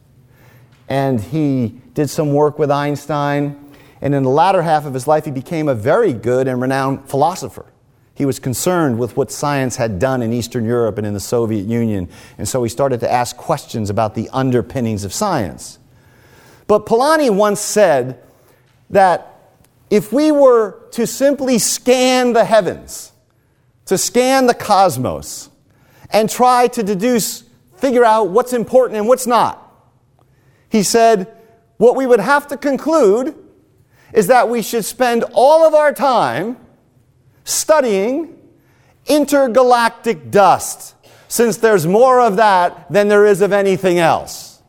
and 0.89 1.21
he 1.21 1.81
did 1.95 2.09
some 2.09 2.33
work 2.33 2.59
with 2.59 2.71
Einstein, 2.71 3.59
and 4.01 4.15
in 4.15 4.23
the 4.23 4.31
latter 4.31 4.63
half 4.63 4.85
of 4.85 4.95
his 4.95 5.09
life, 5.09 5.25
he 5.25 5.33
became 5.33 5.69
a 5.69 5.75
very 5.75 6.13
good 6.13 6.47
and 6.47 6.61
renowned 6.61 7.09
philosopher. 7.09 7.67
He 8.15 8.27
was 8.27 8.39
concerned 8.39 8.99
with 8.99 9.17
what 9.17 9.33
science 9.33 9.77
had 9.77 9.99
done 9.99 10.23
in 10.23 10.33
Eastern 10.33 10.65
Europe 10.65 10.99
and 10.99 11.07
in 11.07 11.15
the 11.15 11.21
Soviet 11.21 11.67
Union, 11.67 12.09
and 12.37 12.47
so 12.47 12.63
he 12.63 12.69
started 12.69 13.01
to 13.01 13.11
ask 13.11 13.37
questions 13.37 13.91
about 13.91 14.15
the 14.15 14.29
underpinnings 14.31 15.05
of 15.05 15.13
science. 15.13 15.79
But 16.67 16.87
Polanyi 16.87 17.35
once 17.35 17.61
said 17.61 18.23
that 18.91 19.29
if 19.89 20.13
we 20.13 20.31
were 20.31 20.79
to 20.93 21.07
simply 21.07 21.59
scan 21.59 22.33
the 22.35 22.45
heavens, 22.45 23.13
to 23.87 23.99
scan 23.99 24.47
the 24.47 24.55
cosmos, 24.55 25.49
and 26.11 26.29
try 26.31 26.67
to 26.69 26.83
deduce, 26.83 27.45
figure 27.83 28.05
out 28.05 28.29
what's 28.29 28.53
important 28.53 28.97
and 28.97 29.09
what's 29.09 29.27
not, 29.27 29.59
he 30.69 30.85
said, 30.85 31.27
what 31.79 31.97
we 31.97 32.07
would 32.07 32.21
have 32.21 32.47
to 32.47 32.57
conclude 32.57 33.35
is 34.13 34.29
that 34.29 34.49
we 34.49 34.63
should 34.63 34.85
spend 34.85 35.25
all 35.33 35.67
of 35.67 35.75
our 35.75 35.93
time 35.93 36.57
studying 37.43 38.39
intergalactic 39.07 40.31
dust, 40.31 40.95
since 41.27 41.57
there's 41.57 41.85
more 41.85 42.21
of 42.21 42.37
that 42.37 42.89
than 42.89 43.09
there 43.09 43.27
is 43.27 43.41
of 43.41 43.53
anything 43.53 43.99
else. 43.99 44.63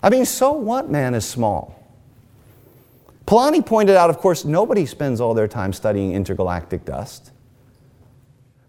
I 0.00 0.10
mean, 0.10 0.24
so 0.24 0.52
what 0.52 0.88
man 0.88 1.14
is 1.14 1.26
small? 1.26 1.74
Polanyi 3.26 3.66
pointed 3.66 3.96
out, 3.96 4.08
of 4.08 4.18
course, 4.18 4.44
nobody 4.44 4.86
spends 4.86 5.20
all 5.20 5.34
their 5.34 5.48
time 5.48 5.72
studying 5.72 6.12
intergalactic 6.12 6.84
dust. 6.84 7.32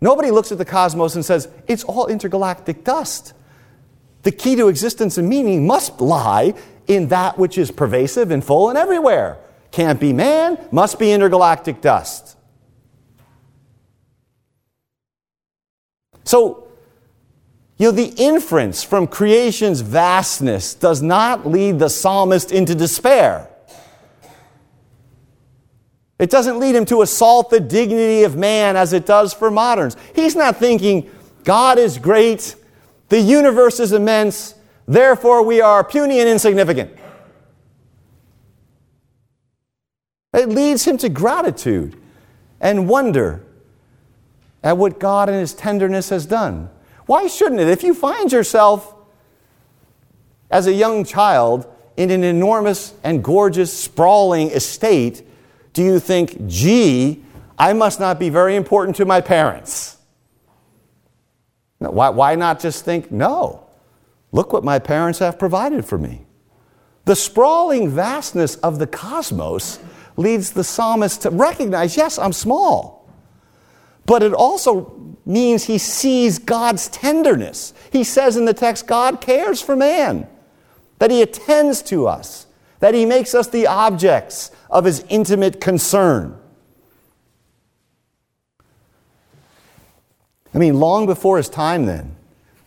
Nobody 0.02 0.32
looks 0.32 0.52
at 0.52 0.58
the 0.58 0.66
cosmos 0.66 1.16
and 1.16 1.26
says, 1.26 1.50
it's 1.68 1.84
all 1.84 2.08
intergalactic 2.08 2.84
dust. 2.84 3.34
The 4.24 4.32
key 4.32 4.56
to 4.56 4.68
existence 4.68 5.18
and 5.18 5.28
meaning 5.28 5.68
must 5.68 6.00
lie 6.00 6.54
in 6.88 7.10
that 7.10 7.38
which 7.38 7.58
is 7.58 7.72
pervasive 7.72 8.32
and 8.32 8.44
full 8.44 8.70
and 8.70 8.78
everywhere. 8.78 9.38
Can't 9.72 10.00
be 10.00 10.14
man, 10.14 10.58
must 10.72 11.00
be 11.00 11.12
intergalactic 11.12 11.82
dust. 11.82 12.38
So, 16.24 16.68
you 17.78 17.88
know, 17.88 17.92
the 17.92 18.14
inference 18.18 18.84
from 18.84 19.08
creation's 19.08 19.82
vastness 19.82 20.74
does 20.74 21.02
not 21.02 21.46
lead 21.46 21.80
the 21.80 21.90
psalmist 21.90 22.52
into 22.52 22.76
despair. 22.76 23.50
It 26.20 26.30
doesn't 26.30 26.60
lead 26.60 26.76
him 26.76 26.86
to 26.86 27.02
assault 27.02 27.50
the 27.50 27.62
dignity 27.62 28.24
of 28.24 28.36
man 28.36 28.76
as 28.76 28.92
it 28.92 29.06
does 29.06 29.34
for 29.34 29.50
moderns. 29.50 29.96
He's 30.14 30.36
not 30.36 30.58
thinking, 30.58 31.10
God 31.46 31.80
is 31.80 31.98
great, 31.98 32.56
the 33.08 33.20
universe 33.20 33.80
is 33.80 33.94
immense, 33.94 34.54
therefore 34.86 35.44
we 35.44 35.62
are 35.62 35.84
puny 35.84 36.20
and 36.20 36.30
insignificant. 36.30 36.92
It 40.34 40.50
leads 40.50 40.86
him 40.86 40.98
to 40.98 41.10
gratitude 41.10 41.96
and 42.60 42.90
wonder 42.90 43.46
at 44.64 44.78
what 44.78 45.00
God 45.00 45.30
in 45.30 45.36
His 45.36 45.54
tenderness 45.54 46.10
has 46.10 46.26
done. 46.26 46.70
Why 47.06 47.28
shouldn't 47.28 47.62
it? 47.62 47.70
If 47.70 47.84
you 47.84 47.94
find 47.94 48.32
yourself 48.32 48.94
as 50.52 50.68
a 50.68 50.74
young 50.74 51.04
child 51.04 51.66
in 51.98 52.12
an 52.12 52.24
enormous 52.24 52.94
and 53.04 53.24
gorgeous, 53.24 53.72
sprawling 53.72 54.52
estate, 54.52 55.24
do 55.80 55.86
you 55.86 55.98
think, 55.98 56.46
gee, 56.46 57.24
I 57.58 57.72
must 57.72 58.02
not 58.02 58.20
be 58.20 58.28
very 58.28 58.58
important 58.58 58.98
to 58.98 59.06
my 59.06 59.22
parents? 59.22 59.96
No, 61.80 61.90
why, 61.92 62.10
why 62.10 62.36
not 62.36 62.60
just 62.60 62.84
think, 62.84 63.12
no, 63.12 63.66
look 64.34 64.52
what 64.52 64.66
my 64.66 64.78
parents 64.80 65.20
have 65.20 65.40
provided 65.40 65.86
for 65.86 65.98
me? 65.98 66.26
The 67.06 67.16
sprawling 67.16 67.88
vastness 67.88 68.56
of 68.58 68.78
the 68.78 68.88
cosmos 68.88 69.80
leads 70.18 70.52
the 70.52 70.66
psalmist 70.66 71.22
to 71.22 71.30
recognize, 71.30 71.96
yes, 71.96 72.20
I'm 72.20 72.34
small. 72.34 73.10
But 74.06 74.22
it 74.22 74.34
also 74.34 75.18
means 75.26 75.64
he 75.64 75.78
sees 75.78 76.40
God's 76.40 76.90
tenderness. 76.90 77.74
He 77.90 78.04
says 78.04 78.36
in 78.36 78.44
the 78.44 78.54
text, 78.54 78.86
God 78.86 79.22
cares 79.22 79.62
for 79.62 79.78
man, 79.78 80.28
that 80.98 81.10
he 81.10 81.22
attends 81.22 81.82
to 81.84 82.06
us, 82.06 82.48
that 82.80 82.94
he 82.94 83.06
makes 83.06 83.36
us 83.36 83.48
the 83.48 83.68
objects 83.68 84.52
of 84.70 84.86
his 84.86 85.04
intimate 85.10 85.60
concern. 85.60 86.38
I 90.54 90.58
mean, 90.58 90.80
long 90.80 91.06
before 91.06 91.38
his 91.38 91.50
time, 91.50 91.86
then, 91.86 92.16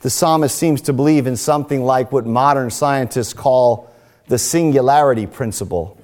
the 0.01 0.11
psalmist 0.11 0.57
seems 0.57 0.83
to 0.83 0.93
believe 0.93 1.27
in 1.27 1.37
something 1.37 1.83
like 1.83 2.13
what 2.13 2.27
modern 2.27 2.71
scientists 2.71 3.33
call 3.33 3.91
the 4.29 4.39
singularity 4.39 5.27
principle. 5.27 5.99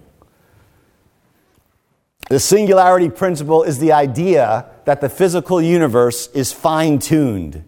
The 2.28 2.40
singularity 2.40 3.08
principle 3.08 3.62
is 3.62 3.78
the 3.78 3.92
idea 3.92 4.66
that 4.84 5.00
the 5.00 5.08
physical 5.08 5.62
universe 5.62 6.28
is 6.28 6.52
fine 6.52 6.98
tuned 6.98 7.64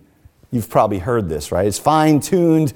You've 0.50 0.68
probably 0.68 0.98
heard 0.98 1.28
this, 1.28 1.52
right? 1.52 1.66
It's 1.66 1.78
fine 1.78 2.20
tuned 2.20 2.72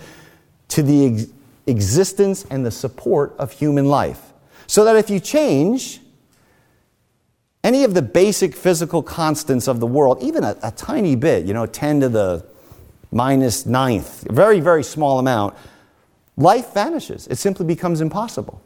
to 0.69 0.83
the 0.83 1.29
existence 1.67 2.45
and 2.51 2.65
the 2.65 2.71
support 2.71 3.35
of 3.39 3.53
human 3.53 3.87
life. 3.87 4.33
So 4.67 4.85
that 4.85 4.97
if 4.97 5.11
you 5.11 5.21
change 5.21 6.01
any 7.63 7.85
of 7.85 7.95
the 7.95 8.03
basic 8.03 8.55
physical 8.55 9.03
constants 9.03 9.69
of 9.69 9.81
the 9.81 9.87
world, 9.87 10.23
even 10.23 10.45
a, 10.45 10.57
a 10.63 10.71
tiny 10.71 11.17
bit, 11.17 11.47
you 11.47 11.55
know, 11.55 11.67
10 11.67 12.01
to 12.01 12.09
the 12.09 12.47
minus 13.11 13.65
ninth, 13.65 14.27
very, 14.31 14.61
very 14.61 14.83
small 14.83 15.19
amount, 15.19 15.55
life 16.37 16.75
vanishes. 16.75 17.27
It 17.29 17.37
simply 17.37 17.65
becomes 17.65 18.01
impossible. 18.01 18.63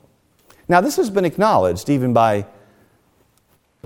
Now, 0.69 0.81
this 0.81 0.97
has 0.97 1.11
been 1.11 1.25
acknowledged 1.25 1.89
even 1.89 2.13
by 2.13 2.47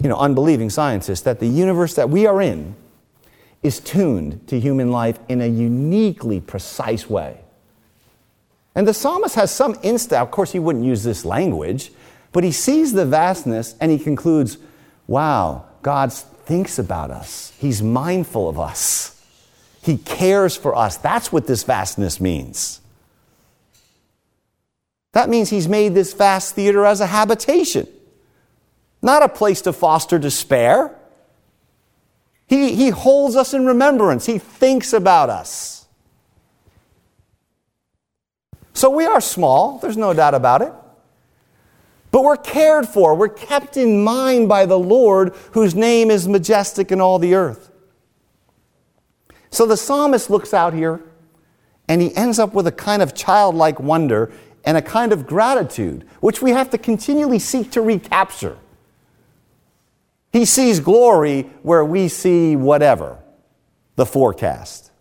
you 0.01 0.09
know, 0.09 0.17
unbelieving 0.17 0.71
scientists 0.71 1.21
that 1.23 1.41
the 1.41 1.47
universe 1.47 1.95
that 1.95 2.09
we 2.09 2.27
are 2.27 2.41
in 2.41 2.75
is 3.63 3.79
tuned 3.79 4.47
to 4.49 4.59
human 4.59 4.91
life 4.91 5.19
in 5.29 5.41
a 5.41 5.47
uniquely 5.47 6.41
precise 6.41 7.09
way. 7.09 7.42
And 8.75 8.89
the 8.89 8.95
psalmist 8.95 9.35
has 9.35 9.51
some 9.51 9.77
instinct, 9.83 10.21
of 10.21 10.31
course, 10.31 10.53
he 10.53 10.59
wouldn't 10.59 10.85
use 10.85 11.03
this 11.05 11.25
language, 11.25 11.93
but 12.33 12.45
he 12.45 12.53
sees 12.53 12.93
the 12.93 13.05
vastness 13.05 13.75
and 13.81 13.91
he 13.91 13.99
concludes, 13.99 14.57
wow, 15.07 15.67
God 15.83 16.13
thinks 16.13 16.79
about 16.79 17.11
us. 17.11 17.53
He's 17.59 17.83
mindful 17.83 18.49
of 18.49 18.59
us. 18.59 19.23
He 19.83 19.99
cares 19.99 20.57
for 20.57 20.75
us. 20.75 20.97
That's 20.97 21.33
what 21.33 21.47
this 21.47 21.65
vastness 21.65 22.21
means. 22.21 22.81
That 25.13 25.29
means 25.29 25.51
he's 25.51 25.69
made 25.69 25.95
this 25.95 26.15
vast 26.15 26.55
theater 26.55 26.87
as 26.87 27.01
a 27.01 27.07
habitation, 27.07 27.87
not 29.03 29.23
a 29.23 29.29
place 29.29 29.61
to 29.63 29.73
foster 29.73 30.19
despair. 30.19 30.97
He, 32.47 32.75
he 32.75 32.89
holds 32.89 33.37
us 33.37 33.53
in 33.53 33.67
remembrance, 33.67 34.25
he 34.25 34.39
thinks 34.39 34.93
about 34.93 35.29
us. 35.29 35.82
So 38.75 38.91
we 38.91 39.05
are 39.07 39.21
small, 39.21 39.79
there's 39.79 39.97
no 39.97 40.13
doubt 40.13 40.35
about 40.35 40.63
it. 40.63 40.73
But 42.11 42.25
we're 42.25 42.37
cared 42.37 42.87
for, 42.87 43.15
we're 43.15 43.29
kept 43.29 43.77
in 43.77 44.05
mind 44.05 44.49
by 44.49 44.67
the 44.67 44.79
Lord, 44.79 45.35
whose 45.53 45.75
name 45.75 46.11
is 46.11 46.29
majestic 46.29 46.93
in 46.93 47.01
all 47.01 47.19
the 47.19 47.35
earth. 47.35 47.71
So 49.51 49.67
the 49.67 49.77
psalmist 49.77 50.31
looks 50.31 50.55
out 50.55 50.75
here 50.75 51.01
and 51.89 52.01
he 52.01 52.15
ends 52.15 52.39
up 52.39 52.55
with 52.55 52.67
a 52.67 52.73
kind 52.73 53.03
of 53.03 53.15
childlike 53.15 53.81
wonder 53.81 54.31
and 54.65 54.77
a 54.77 54.83
kind 54.83 55.13
of 55.13 55.27
gratitude, 55.27 56.07
which 56.21 56.41
we 56.41 56.53
have 56.53 56.71
to 56.71 56.79
continually 56.79 57.39
seek 57.39 57.71
to 57.73 57.81
recapture. 57.81 58.59
He 60.33 60.45
sees 60.45 60.81
glory 60.81 61.43
where 61.63 61.85
we 61.85 62.09
see 62.09 62.57
whatever, 62.57 63.19
the 63.97 64.07
forecast. 64.07 64.92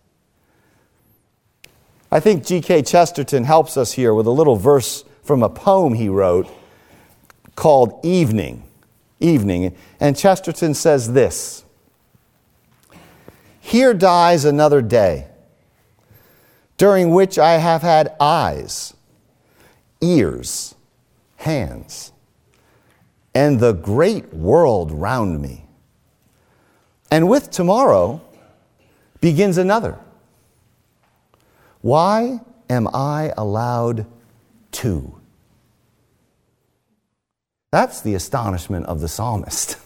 I 2.12 2.20
think 2.20 2.44
G.K. 2.44 2.82
Chesterton 2.82 3.44
helps 3.44 3.78
us 3.78 3.92
here 3.92 4.12
with 4.12 4.26
a 4.26 4.30
little 4.30 4.56
verse 4.56 5.02
from 5.22 5.42
a 5.42 5.48
poem 5.48 5.94
he 5.94 6.10
wrote 6.10 6.46
called 7.56 7.98
Evening. 8.04 8.64
Evening. 9.18 9.74
And 9.98 10.14
Chesterton 10.14 10.74
says 10.74 11.14
this 11.14 11.64
Here 13.60 13.94
dies 13.94 14.44
another 14.44 14.82
day, 14.82 15.28
during 16.76 17.12
which 17.12 17.38
I 17.38 17.52
have 17.52 17.80
had 17.80 18.14
eyes 18.20 18.92
ears, 20.02 20.74
hands, 21.36 22.12
and 23.34 23.58
the 23.58 23.72
great 23.72 24.34
world 24.34 24.92
round 24.92 25.40
me. 25.40 25.64
And 27.10 27.26
with 27.26 27.50
tomorrow 27.50 28.20
begins 29.22 29.56
another. 29.56 29.98
Why 31.82 32.40
am 32.70 32.88
I 32.94 33.32
allowed 33.36 34.06
two? 34.70 35.20
That's 37.70 38.00
the 38.00 38.14
astonishment 38.14 38.86
of 38.86 39.00
the 39.00 39.08
psalmist. 39.08 39.76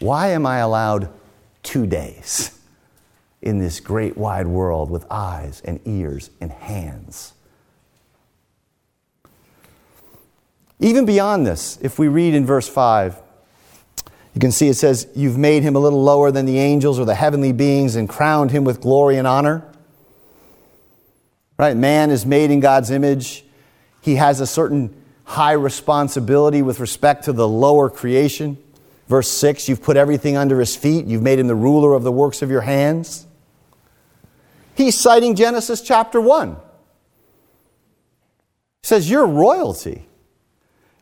Why 0.00 0.28
am 0.28 0.46
I 0.46 0.58
allowed 0.58 1.10
two 1.62 1.86
days 1.86 2.58
in 3.42 3.58
this 3.58 3.80
great 3.80 4.16
wide 4.16 4.46
world 4.46 4.90
with 4.90 5.04
eyes 5.10 5.62
and 5.64 5.80
ears 5.84 6.30
and 6.40 6.50
hands? 6.50 7.34
Even 10.80 11.04
beyond 11.04 11.46
this, 11.46 11.78
if 11.82 11.98
we 11.98 12.08
read 12.08 12.34
in 12.34 12.46
verse 12.46 12.66
5, 12.68 13.16
you 14.34 14.40
can 14.40 14.50
see 14.50 14.68
it 14.68 14.74
says, 14.74 15.06
You've 15.14 15.36
made 15.36 15.62
him 15.62 15.76
a 15.76 15.78
little 15.78 16.02
lower 16.02 16.30
than 16.30 16.46
the 16.46 16.58
angels 16.58 16.98
or 16.98 17.04
the 17.04 17.14
heavenly 17.14 17.52
beings 17.52 17.96
and 17.96 18.08
crowned 18.08 18.50
him 18.50 18.64
with 18.64 18.80
glory 18.80 19.16
and 19.16 19.26
honor. 19.26 19.64
Right? 21.60 21.76
Man 21.76 22.10
is 22.10 22.24
made 22.24 22.50
in 22.50 22.60
God's 22.60 22.90
image. 22.90 23.44
He 24.00 24.14
has 24.14 24.40
a 24.40 24.46
certain 24.46 24.96
high 25.24 25.52
responsibility 25.52 26.62
with 26.62 26.80
respect 26.80 27.24
to 27.24 27.34
the 27.34 27.46
lower 27.46 27.90
creation. 27.90 28.56
Verse 29.08 29.28
6 29.28 29.68
You've 29.68 29.82
put 29.82 29.98
everything 29.98 30.38
under 30.38 30.58
his 30.58 30.74
feet, 30.74 31.04
you've 31.04 31.20
made 31.20 31.38
him 31.38 31.48
the 31.48 31.54
ruler 31.54 31.92
of 31.92 32.02
the 32.02 32.10
works 32.10 32.40
of 32.40 32.50
your 32.50 32.62
hands. 32.62 33.26
He's 34.74 34.98
citing 34.98 35.34
Genesis 35.34 35.82
chapter 35.82 36.18
1. 36.18 36.52
He 36.52 36.56
says, 38.82 39.10
You're 39.10 39.26
royalty. 39.26 40.08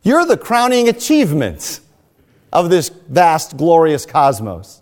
You're 0.03 0.25
the 0.25 0.35
crowning 0.35 0.89
achievement 0.89 1.79
of 2.51 2.69
this 2.69 2.89
vast, 2.89 3.55
glorious 3.55 4.05
cosmos. 4.05 4.81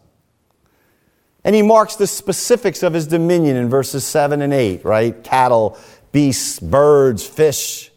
And 1.48 1.56
he 1.56 1.62
marks 1.62 1.96
the 1.96 2.08
specifics 2.08 2.84
of 2.84 2.92
his 2.94 3.08
dominion 3.08 3.56
in 3.56 3.70
verses 3.70 4.04
7 4.04 4.42
and 4.42 4.54
8, 4.54 4.84
right? 4.84 5.24
Cattle, 5.24 5.78
beasts, 6.12 6.60
birds, 6.60 7.26
fish. 7.26 7.90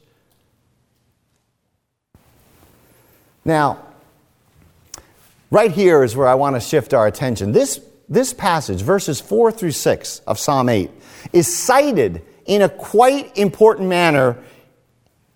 Now, 3.44 3.84
right 5.50 5.72
here 5.72 6.04
is 6.04 6.14
where 6.14 6.28
I 6.28 6.34
want 6.34 6.54
to 6.54 6.60
shift 6.60 6.94
our 6.94 7.08
attention. 7.08 7.50
This, 7.50 7.80
this 8.08 8.32
passage, 8.32 8.82
verses 8.82 9.20
4 9.20 9.50
through 9.50 9.72
6 9.72 10.20
of 10.28 10.38
Psalm 10.38 10.68
8, 10.68 10.88
is 11.32 11.52
cited 11.52 12.22
in 12.46 12.62
a 12.62 12.68
quite 12.68 13.36
important 13.36 13.88
manner 13.88 14.38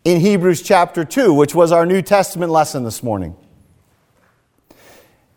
in 0.05 0.21
Hebrews 0.21 0.63
chapter 0.63 1.05
2, 1.05 1.35
which 1.35 1.53
was 1.53 1.73
our 1.73 1.85
New 1.85 2.01
Testament 2.01 2.53
lesson 2.53 2.85
this 2.85 3.03
morning. 3.03 3.35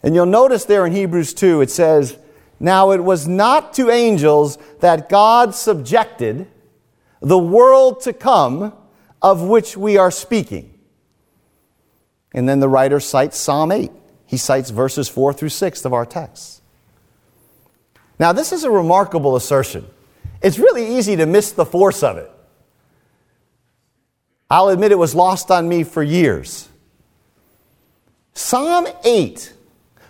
And 0.03 0.13
you'll 0.13 0.27
notice 0.27 0.65
there 0.65 0.85
in 0.85 0.93
Hebrews 0.93 1.33
2, 1.33 1.61
it 1.61 1.71
says, 1.71 2.19
Now 2.59 2.91
it 2.91 3.03
was 3.03 3.27
not 3.27 3.73
to 3.73 3.89
angels 3.89 4.57
that 4.79 5.09
God 5.09 5.53
subjected 5.53 6.47
the 7.21 7.37
world 7.37 8.01
to 8.01 8.13
come 8.13 8.73
of 9.21 9.41
which 9.41 9.75
we 9.75 9.97
are 9.97 10.11
speaking. 10.11 10.73
And 12.33 12.47
then 12.47 12.59
the 12.59 12.69
writer 12.69 12.99
cites 12.99 13.37
Psalm 13.37 13.71
8. 13.71 13.91
He 14.25 14.37
cites 14.37 14.69
verses 14.69 15.07
4 15.07 15.33
through 15.33 15.49
6 15.49 15.85
of 15.85 15.93
our 15.93 16.05
text. 16.05 16.61
Now, 18.19 18.33
this 18.33 18.51
is 18.51 18.63
a 18.63 18.71
remarkable 18.71 19.35
assertion. 19.35 19.87
It's 20.41 20.59
really 20.59 20.97
easy 20.97 21.15
to 21.15 21.25
miss 21.25 21.51
the 21.51 21.65
force 21.65 22.03
of 22.03 22.17
it. 22.17 22.31
I'll 24.49 24.69
admit 24.69 24.91
it 24.91 24.97
was 24.97 25.13
lost 25.13 25.51
on 25.51 25.67
me 25.67 25.83
for 25.83 26.01
years. 26.01 26.69
Psalm 28.33 28.87
8, 29.03 29.53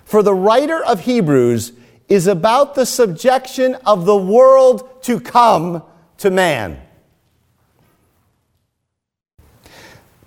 for 0.06 0.22
the 0.22 0.34
writer 0.34 0.84
of 0.84 1.02
Hebrews, 1.02 1.72
is 2.10 2.28
about 2.28 2.76
the 2.76 2.86
subjection 2.86 3.76
of 3.86 4.06
the 4.06 4.16
world 4.16 5.04
to 5.04 5.20
come 5.20 5.84
to 6.18 6.32
man. 6.32 6.82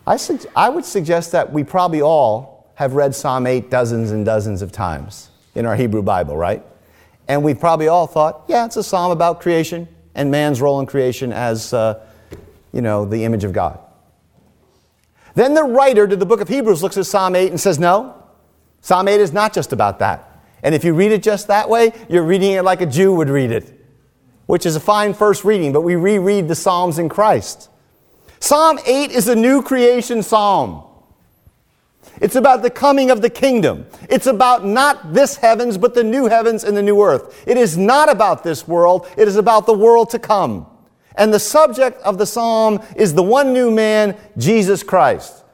I, 0.07 0.17
su- 0.17 0.41
I 0.57 0.69
would 0.69 0.85
suggest 0.85 1.33
that 1.33 1.53
we 1.53 1.65
probably 1.65 2.03
all 2.03 2.71
have 2.75 2.95
read 2.95 3.15
Psalm 3.15 3.47
8 3.47 3.71
dozens 3.71 4.11
and 4.11 4.25
dozens 4.25 4.63
of 4.63 4.73
times 4.73 5.31
in 5.55 5.67
our 5.67 5.77
Hebrew 5.77 6.03
Bible, 6.03 6.37
right? 6.37 6.65
And 7.29 7.45
we've 7.45 7.61
probably 7.61 7.89
all 7.89 8.07
thought, 8.07 8.45
yeah, 8.49 8.65
it's 8.65 8.77
a 8.77 8.83
psalm 8.83 9.13
about 9.13 9.41
creation 9.41 9.87
and 10.15 10.31
man's 10.31 10.61
role 10.61 10.81
in 10.81 10.87
creation 10.87 11.33
as, 11.33 11.73
uh, 11.73 12.05
you 12.73 12.83
know, 12.83 13.05
the 13.05 13.25
image 13.25 13.45
of 13.45 13.53
God. 13.53 13.79
Then 15.35 15.55
the 15.55 15.63
writer 15.63 16.09
to 16.09 16.17
the 16.17 16.27
book 16.27 16.41
of 16.41 16.49
Hebrews 16.49 16.83
looks 16.83 16.97
at 16.97 17.07
Psalm 17.07 17.37
8 17.37 17.51
and 17.51 17.61
says, 17.61 17.79
No, 17.79 18.21
Psalm 18.81 19.07
8 19.07 19.21
is 19.21 19.33
not 19.33 19.53
just 19.53 19.73
about 19.73 20.01
that. 20.01 20.30
And 20.63 20.75
if 20.75 20.85
you 20.85 20.95
read 20.95 21.13
it 21.13 21.23
just 21.23 21.49
that 21.49 21.69
way, 21.69 21.93
you're 22.09 22.25
reading 22.25 22.53
it 22.53 22.63
like 22.63 22.81
a 22.81 22.87
Jew 22.87 23.15
would 23.15 23.31
read 23.31 23.51
it, 23.51 23.73
which 24.47 24.67
is 24.67 24.77
a 24.77 24.81
fine 24.81 25.15
first 25.15 25.45
reading, 25.45 25.73
but 25.73 25.83
we 25.83 25.97
reread 25.97 26.49
the 26.49 26.55
Psalms 26.55 26.99
in 26.99 27.09
Christ. 27.09 27.71
Psalm 28.41 28.79
8 28.87 29.11
is 29.11 29.29
a 29.29 29.35
new 29.35 29.63
creation 29.63 30.23
psalm. 30.23 30.85
It's 32.21 32.37
about 32.37 32.63
the 32.63 32.71
coming 32.71 33.11
of 33.11 33.23
the 33.23 33.31
kingdom. 33.31 33.87
It's 34.09 34.27
about 34.27 34.65
not 34.65 35.15
this 35.15 35.37
heavens, 35.37 35.79
but 35.79 35.95
the 35.95 36.05
new 36.05 36.27
heavens 36.27 36.65
and 36.65 36.77
the 36.77 36.83
new 36.83 37.03
earth. 37.03 37.45
It 37.47 37.57
is 37.57 37.79
not 37.79 38.11
about 38.11 38.43
this 38.43 38.67
world, 38.67 39.07
it 39.17 39.29
is 39.29 39.37
about 39.37 39.67
the 39.67 39.75
world 39.75 40.11
to 40.11 40.19
come. 40.19 40.67
And 41.17 41.35
the 41.35 41.39
subject 41.39 42.01
of 42.03 42.19
the 42.19 42.27
psalm 42.27 42.81
is 42.97 43.15
the 43.15 43.23
one 43.23 43.53
new 43.53 43.71
man, 43.71 44.17
Jesus 44.37 44.83
Christ. 44.83 45.45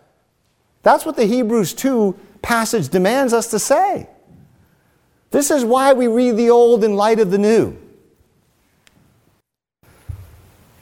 That's 0.82 1.04
what 1.04 1.16
the 1.16 1.26
Hebrews 1.26 1.74
2 1.74 2.16
passage 2.42 2.88
demands 2.88 3.32
us 3.32 3.48
to 3.48 3.58
say. 3.58 4.08
This 5.30 5.50
is 5.50 5.64
why 5.64 5.92
we 5.92 6.06
read 6.06 6.36
the 6.36 6.50
old 6.50 6.84
in 6.84 6.94
light 6.94 7.20
of 7.20 7.30
the 7.30 7.38
new. 7.38 7.76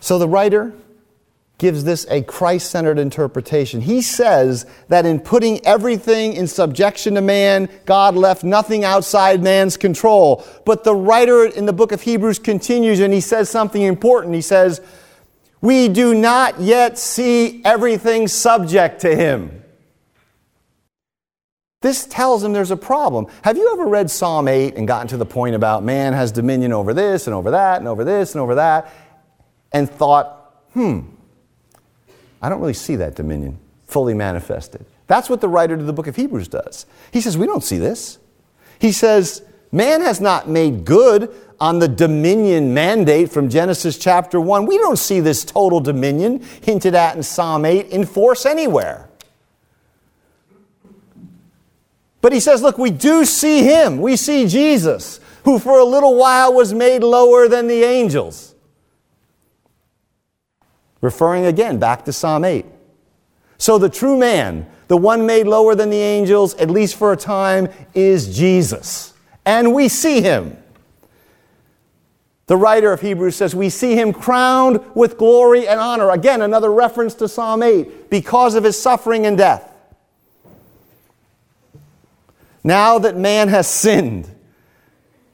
So 0.00 0.18
the 0.18 0.28
writer 0.28 0.74
gives 1.56 1.84
this 1.84 2.06
a 2.10 2.20
Christ 2.22 2.70
centered 2.70 2.98
interpretation. 2.98 3.80
He 3.80 4.02
says 4.02 4.66
that 4.88 5.06
in 5.06 5.18
putting 5.18 5.64
everything 5.64 6.34
in 6.34 6.46
subjection 6.46 7.14
to 7.14 7.22
man, 7.22 7.70
God 7.86 8.14
left 8.16 8.44
nothing 8.44 8.84
outside 8.84 9.42
man's 9.42 9.78
control. 9.78 10.44
But 10.66 10.84
the 10.84 10.94
writer 10.94 11.46
in 11.46 11.64
the 11.64 11.72
book 11.72 11.92
of 11.92 12.02
Hebrews 12.02 12.38
continues 12.38 13.00
and 13.00 13.14
he 13.14 13.20
says 13.22 13.48
something 13.48 13.80
important. 13.80 14.34
He 14.34 14.42
says, 14.42 14.82
We 15.62 15.88
do 15.88 16.14
not 16.14 16.60
yet 16.60 16.98
see 16.98 17.64
everything 17.64 18.28
subject 18.28 19.00
to 19.00 19.16
him. 19.16 19.63
This 21.84 22.06
tells 22.06 22.42
him 22.42 22.54
there's 22.54 22.70
a 22.70 22.78
problem. 22.78 23.26
Have 23.42 23.58
you 23.58 23.70
ever 23.74 23.84
read 23.84 24.10
Psalm 24.10 24.48
8 24.48 24.76
and 24.76 24.88
gotten 24.88 25.06
to 25.08 25.18
the 25.18 25.26
point 25.26 25.54
about 25.54 25.82
man 25.82 26.14
has 26.14 26.32
dominion 26.32 26.72
over 26.72 26.94
this 26.94 27.26
and 27.26 27.34
over 27.34 27.50
that 27.50 27.76
and 27.76 27.86
over 27.86 28.04
this 28.04 28.32
and 28.32 28.40
over 28.40 28.54
that 28.54 28.90
and 29.70 29.90
thought, 29.90 30.62
hmm, 30.72 31.00
I 32.40 32.48
don't 32.48 32.62
really 32.62 32.72
see 32.72 32.96
that 32.96 33.16
dominion 33.16 33.58
fully 33.86 34.14
manifested. 34.14 34.86
That's 35.08 35.28
what 35.28 35.42
the 35.42 35.48
writer 35.50 35.76
to 35.76 35.82
the 35.82 35.92
book 35.92 36.06
of 36.06 36.16
Hebrews 36.16 36.48
does. 36.48 36.86
He 37.12 37.20
says, 37.20 37.36
We 37.36 37.44
don't 37.44 37.62
see 37.62 37.76
this. 37.76 38.18
He 38.78 38.90
says, 38.90 39.42
Man 39.70 40.00
has 40.00 40.22
not 40.22 40.48
made 40.48 40.86
good 40.86 41.34
on 41.60 41.80
the 41.80 41.88
dominion 41.88 42.72
mandate 42.72 43.30
from 43.30 43.50
Genesis 43.50 43.98
chapter 43.98 44.40
1. 44.40 44.64
We 44.64 44.78
don't 44.78 44.98
see 44.98 45.20
this 45.20 45.44
total 45.44 45.80
dominion 45.80 46.42
hinted 46.62 46.94
at 46.94 47.14
in 47.14 47.22
Psalm 47.22 47.66
8 47.66 47.88
in 47.88 48.06
force 48.06 48.46
anywhere. 48.46 49.10
But 52.24 52.32
he 52.32 52.40
says, 52.40 52.62
Look, 52.62 52.78
we 52.78 52.90
do 52.90 53.24
see 53.26 53.62
him. 53.62 54.00
We 54.00 54.16
see 54.16 54.48
Jesus, 54.48 55.20
who 55.44 55.58
for 55.58 55.78
a 55.78 55.84
little 55.84 56.16
while 56.16 56.54
was 56.54 56.72
made 56.72 57.02
lower 57.02 57.48
than 57.48 57.66
the 57.68 57.84
angels 57.84 58.54
referring 61.04 61.44
again 61.44 61.78
back 61.78 62.06
to 62.06 62.12
Psalm 62.12 62.44
8. 62.44 62.64
So 63.58 63.76
the 63.76 63.90
true 63.90 64.16
man, 64.16 64.66
the 64.88 64.96
one 64.96 65.26
made 65.26 65.46
lower 65.46 65.74
than 65.74 65.90
the 65.90 65.98
angels, 65.98 66.54
at 66.54 66.70
least 66.70 66.96
for 66.96 67.12
a 67.12 67.16
time, 67.16 67.68
is 67.92 68.34
Jesus. 68.34 69.12
And 69.44 69.74
we 69.74 69.88
see 69.88 70.22
him. 70.22 70.56
The 72.46 72.56
writer 72.56 72.90
of 72.90 73.02
Hebrews 73.02 73.36
says, 73.36 73.54
We 73.54 73.68
see 73.68 73.94
him 73.96 74.14
crowned 74.14 74.80
with 74.94 75.18
glory 75.18 75.68
and 75.68 75.78
honor. 75.78 76.10
Again, 76.10 76.40
another 76.40 76.72
reference 76.72 77.12
to 77.16 77.28
Psalm 77.28 77.62
8 77.62 78.08
because 78.08 78.54
of 78.54 78.64
his 78.64 78.80
suffering 78.80 79.26
and 79.26 79.36
death. 79.36 79.73
Now 82.64 82.98
that 82.98 83.16
man 83.16 83.48
has 83.48 83.68
sinned, 83.68 84.28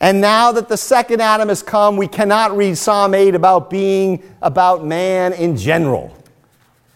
and 0.01 0.21
now 0.21 0.51
that 0.53 0.69
the 0.69 0.77
second 0.77 1.21
Adam 1.21 1.49
has 1.49 1.62
come, 1.62 1.97
we 1.97 2.09
cannot 2.09 2.57
read 2.57 2.77
Psalm 2.77 3.14
8 3.14 3.35
about 3.35 3.71
being 3.71 4.23
about 4.43 4.85
man 4.85 5.33
in 5.35 5.57
general. 5.57 6.16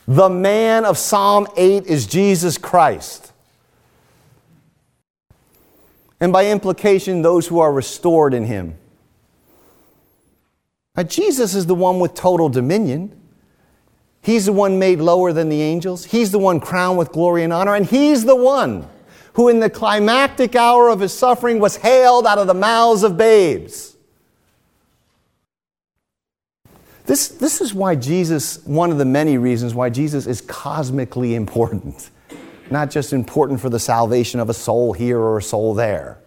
The 0.08 0.28
man 0.28 0.84
of 0.84 0.98
Psalm 0.98 1.46
8 1.56 1.86
is 1.86 2.06
Jesus 2.06 2.58
Christ. 2.58 3.32
And 6.18 6.32
by 6.32 6.50
implication, 6.50 7.22
those 7.22 7.46
who 7.46 7.60
are 7.60 7.72
restored 7.72 8.34
in 8.34 8.44
him. 8.44 8.76
Now, 10.96 11.02
Jesus 11.02 11.54
is 11.54 11.66
the 11.66 11.74
one 11.74 12.00
with 12.00 12.14
total 12.14 12.48
dominion. 12.48 13.20
He's 14.22 14.46
the 14.46 14.52
one 14.52 14.78
made 14.78 15.00
lower 15.00 15.32
than 15.32 15.48
the 15.50 15.60
angels. 15.60 16.06
He's 16.06 16.30
the 16.32 16.38
one 16.38 16.60
crowned 16.60 16.96
with 16.96 17.12
glory 17.12 17.44
and 17.44 17.52
honor. 17.52 17.74
And 17.74 17.84
he's 17.84 18.24
the 18.24 18.36
one 18.36 18.88
who 19.34 19.48
in 19.48 19.60
the 19.60 19.68
climactic 19.68 20.54
hour 20.56 20.88
of 20.88 21.00
his 21.00 21.12
suffering 21.12 21.58
was 21.58 21.76
hailed 21.76 22.26
out 22.26 22.38
of 22.38 22.46
the 22.46 22.54
mouths 22.54 23.02
of 23.02 23.16
babes. 23.16 23.96
This, 27.06 27.28
this 27.28 27.60
is 27.60 27.74
why 27.74 27.96
Jesus, 27.96 28.64
one 28.64 28.90
of 28.90 28.98
the 28.98 29.04
many 29.04 29.36
reasons 29.36 29.74
why 29.74 29.90
Jesus 29.90 30.26
is 30.26 30.40
cosmically 30.40 31.34
important, 31.34 32.10
not 32.70 32.90
just 32.90 33.12
important 33.12 33.60
for 33.60 33.68
the 33.68 33.80
salvation 33.80 34.40
of 34.40 34.48
a 34.48 34.54
soul 34.54 34.92
here 34.92 35.18
or 35.18 35.38
a 35.38 35.42
soul 35.42 35.74
there. 35.74 36.18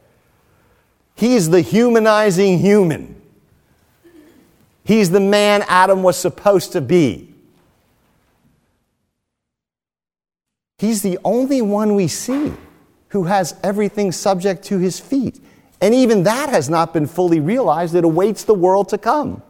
He's 1.15 1.50
the 1.50 1.62
humanizing 1.62 2.60
human. 2.60 3.20
He's 4.84 5.10
the 5.10 5.20
man 5.20 5.63
Adam 5.67 6.04
was 6.04 6.17
supposed 6.17 6.74
to 6.74 6.82
be. 6.82 7.34
He's 10.78 11.02
the 11.02 11.17
only 11.24 11.62
one 11.62 11.96
we 11.96 12.08
see 12.08 12.54
who 13.10 13.24
has 13.24 13.56
everything 13.63 14.12
subject 14.12 14.63
to 14.65 14.78
his 14.78 15.00
feet. 15.00 15.39
And 15.82 15.93
even 15.93 16.24
that 16.24 16.50
has 16.50 16.70
not 16.70 16.93
been 16.93 17.06
fully 17.06 17.39
realized. 17.39 17.96
It 17.96 18.04
awaits 18.04 18.43
the 18.43 18.54
world 18.54 18.89
to 18.89 18.98
come. 18.98 19.41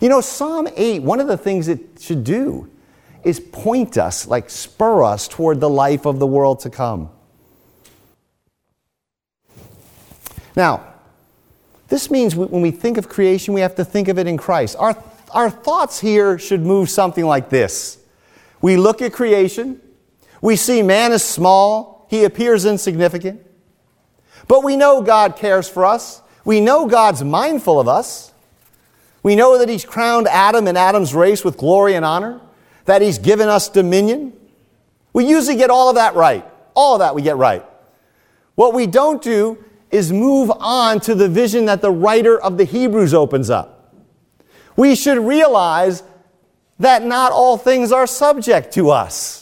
You 0.00 0.08
know, 0.08 0.20
Psalm 0.20 0.68
8, 0.76 1.02
one 1.02 1.20
of 1.20 1.26
the 1.26 1.36
things 1.36 1.68
it 1.68 1.80
should 2.00 2.24
do 2.24 2.70
is 3.24 3.40
point 3.40 3.96
us, 3.96 4.26
like 4.26 4.50
spur 4.50 5.02
us 5.02 5.28
toward 5.28 5.60
the 5.60 5.70
life 5.70 6.06
of 6.06 6.18
the 6.18 6.26
world 6.26 6.60
to 6.60 6.70
come. 6.70 7.10
Now, 10.56 10.92
this 11.88 12.10
means 12.10 12.34
when 12.34 12.62
we 12.62 12.70
think 12.70 12.98
of 12.98 13.08
creation, 13.08 13.54
we 13.54 13.60
have 13.60 13.74
to 13.76 13.84
think 13.84 14.08
of 14.08 14.18
it 14.18 14.26
in 14.26 14.36
Christ. 14.36 14.76
Our, 14.78 14.96
our 15.30 15.50
thoughts 15.50 16.00
here 16.00 16.38
should 16.38 16.62
move 16.62 16.90
something 16.90 17.24
like 17.24 17.48
this 17.48 17.98
We 18.60 18.76
look 18.76 19.02
at 19.02 19.12
creation, 19.12 19.80
we 20.42 20.56
see 20.56 20.82
man 20.82 21.12
is 21.12 21.24
small, 21.24 22.06
he 22.10 22.24
appears 22.24 22.66
insignificant. 22.66 23.40
But 24.48 24.62
we 24.62 24.76
know 24.76 25.00
God 25.00 25.36
cares 25.36 25.66
for 25.66 25.86
us. 25.86 26.20
We 26.44 26.60
know 26.60 26.86
God's 26.86 27.24
mindful 27.24 27.80
of 27.80 27.88
us. 27.88 28.34
We 29.22 29.36
know 29.36 29.56
that 29.58 29.68
He's 29.68 29.84
crowned 29.84 30.26
Adam 30.28 30.66
and 30.66 30.76
Adam's 30.76 31.14
race 31.14 31.44
with 31.44 31.56
glory 31.56 31.94
and 31.94 32.04
honor, 32.04 32.40
that 32.84 33.00
He's 33.00 33.18
given 33.18 33.48
us 33.48 33.68
dominion. 33.68 34.32
We 35.12 35.24
usually 35.26 35.56
get 35.56 35.70
all 35.70 35.88
of 35.88 35.94
that 35.94 36.14
right. 36.16 36.44
All 36.74 36.96
of 36.96 36.98
that 36.98 37.14
we 37.14 37.22
get 37.22 37.36
right. 37.36 37.64
What 38.54 38.74
we 38.74 38.86
don't 38.86 39.22
do 39.22 39.64
is 39.90 40.12
move 40.12 40.50
on 40.58 41.00
to 41.00 41.14
the 41.14 41.28
vision 41.28 41.66
that 41.66 41.80
the 41.80 41.90
writer 41.90 42.40
of 42.40 42.58
the 42.58 42.64
Hebrews 42.64 43.14
opens 43.14 43.48
up. 43.48 43.94
We 44.74 44.96
should 44.96 45.18
realize 45.18 46.02
that 46.78 47.04
not 47.04 47.30
all 47.30 47.56
things 47.56 47.92
are 47.92 48.06
subject 48.06 48.74
to 48.74 48.90
us 48.90 49.41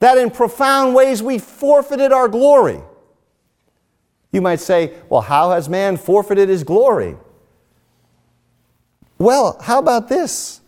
that 0.00 0.18
in 0.18 0.30
profound 0.30 0.94
ways 0.94 1.22
we 1.22 1.38
forfeited 1.38 2.12
our 2.12 2.28
glory. 2.28 2.80
You 4.32 4.42
might 4.42 4.60
say, 4.60 4.92
well, 5.08 5.22
how 5.22 5.52
has 5.52 5.68
man 5.68 5.96
forfeited 5.96 6.48
his 6.48 6.62
glory? 6.62 7.16
Well, 9.18 9.58
how 9.62 9.78
about 9.78 10.08
this? 10.08 10.60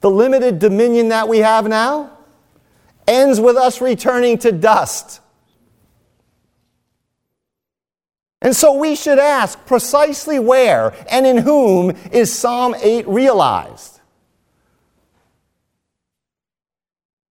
The 0.00 0.10
limited 0.10 0.58
dominion 0.58 1.10
that 1.10 1.28
we 1.28 1.38
have 1.38 1.68
now 1.68 2.16
ends 3.06 3.38
with 3.38 3.56
us 3.56 3.80
returning 3.80 4.38
to 4.38 4.52
dust. 4.52 5.20
And 8.40 8.56
so 8.56 8.72
we 8.72 8.96
should 8.96 9.18
ask 9.18 9.66
precisely 9.66 10.38
where 10.38 10.94
and 11.10 11.26
in 11.26 11.38
whom 11.38 11.90
is 12.10 12.32
Psalm 12.32 12.74
8 12.80 13.06
realized? 13.06 13.99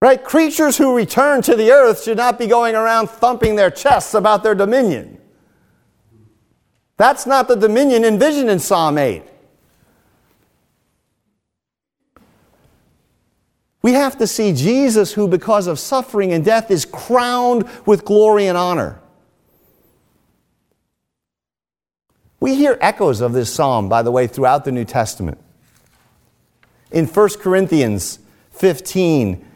Right? 0.00 0.22
Creatures 0.22 0.78
who 0.78 0.96
return 0.96 1.42
to 1.42 1.54
the 1.54 1.70
earth 1.70 2.02
should 2.04 2.16
not 2.16 2.38
be 2.38 2.46
going 2.46 2.74
around 2.74 3.10
thumping 3.10 3.56
their 3.56 3.70
chests 3.70 4.14
about 4.14 4.42
their 4.42 4.54
dominion. 4.54 5.18
That's 6.96 7.26
not 7.26 7.48
the 7.48 7.56
dominion 7.56 8.04
envisioned 8.04 8.48
in 8.48 8.58
Psalm 8.58 8.96
8. 8.96 9.22
We 13.82 13.92
have 13.92 14.18
to 14.18 14.26
see 14.26 14.52
Jesus, 14.52 15.12
who, 15.12 15.26
because 15.26 15.66
of 15.66 15.78
suffering 15.78 16.32
and 16.32 16.44
death, 16.44 16.70
is 16.70 16.84
crowned 16.84 17.68
with 17.86 18.04
glory 18.04 18.46
and 18.46 18.56
honor. 18.56 19.00
We 22.40 22.54
hear 22.54 22.78
echoes 22.80 23.20
of 23.20 23.32
this 23.32 23.52
psalm, 23.52 23.88
by 23.88 24.02
the 24.02 24.10
way, 24.10 24.26
throughout 24.26 24.64
the 24.64 24.72
New 24.72 24.84
Testament. 24.84 25.38
In 26.90 27.06
1 27.06 27.28
Corinthians 27.38 28.18
15, 28.52 29.46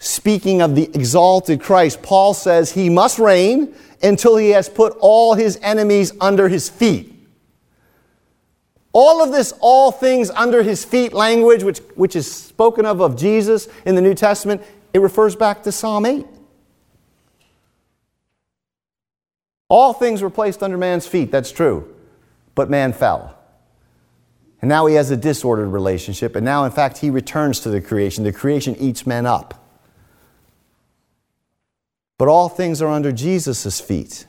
speaking 0.00 0.62
of 0.62 0.74
the 0.74 0.90
exalted 0.94 1.60
Christ, 1.60 2.02
Paul 2.02 2.34
says 2.34 2.72
he 2.72 2.88
must 2.90 3.18
reign 3.18 3.74
until 4.02 4.36
he 4.36 4.50
has 4.50 4.68
put 4.68 4.96
all 4.98 5.34
his 5.34 5.58
enemies 5.62 6.12
under 6.20 6.48
his 6.48 6.68
feet. 6.68 7.14
All 8.92 9.22
of 9.22 9.30
this, 9.30 9.52
all 9.60 9.92
things 9.92 10.30
under 10.30 10.64
his 10.64 10.84
feet 10.84 11.12
language, 11.12 11.62
which, 11.62 11.78
which 11.94 12.16
is 12.16 12.30
spoken 12.30 12.84
of 12.84 13.00
of 13.00 13.16
Jesus 13.16 13.68
in 13.84 13.94
the 13.94 14.00
New 14.00 14.14
Testament, 14.14 14.62
it 14.92 14.98
refers 14.98 15.36
back 15.36 15.62
to 15.62 15.70
Psalm 15.70 16.06
8. 16.06 16.26
All 19.68 19.92
things 19.92 20.22
were 20.22 20.30
placed 20.30 20.62
under 20.62 20.76
man's 20.76 21.06
feet, 21.06 21.30
that's 21.30 21.52
true. 21.52 21.94
But 22.56 22.68
man 22.70 22.92
fell. 22.92 23.38
And 24.60 24.68
now 24.68 24.86
he 24.86 24.96
has 24.96 25.10
a 25.10 25.16
disordered 25.16 25.68
relationship, 25.68 26.34
and 26.34 26.44
now, 26.44 26.64
in 26.64 26.72
fact, 26.72 26.98
he 26.98 27.10
returns 27.10 27.60
to 27.60 27.68
the 27.68 27.80
creation. 27.80 28.24
The 28.24 28.32
creation 28.32 28.74
eats 28.76 29.06
men 29.06 29.24
up. 29.24 29.59
But 32.20 32.28
all 32.28 32.50
things 32.50 32.82
are 32.82 32.88
under 32.88 33.12
Jesus' 33.12 33.80
feet. 33.80 34.26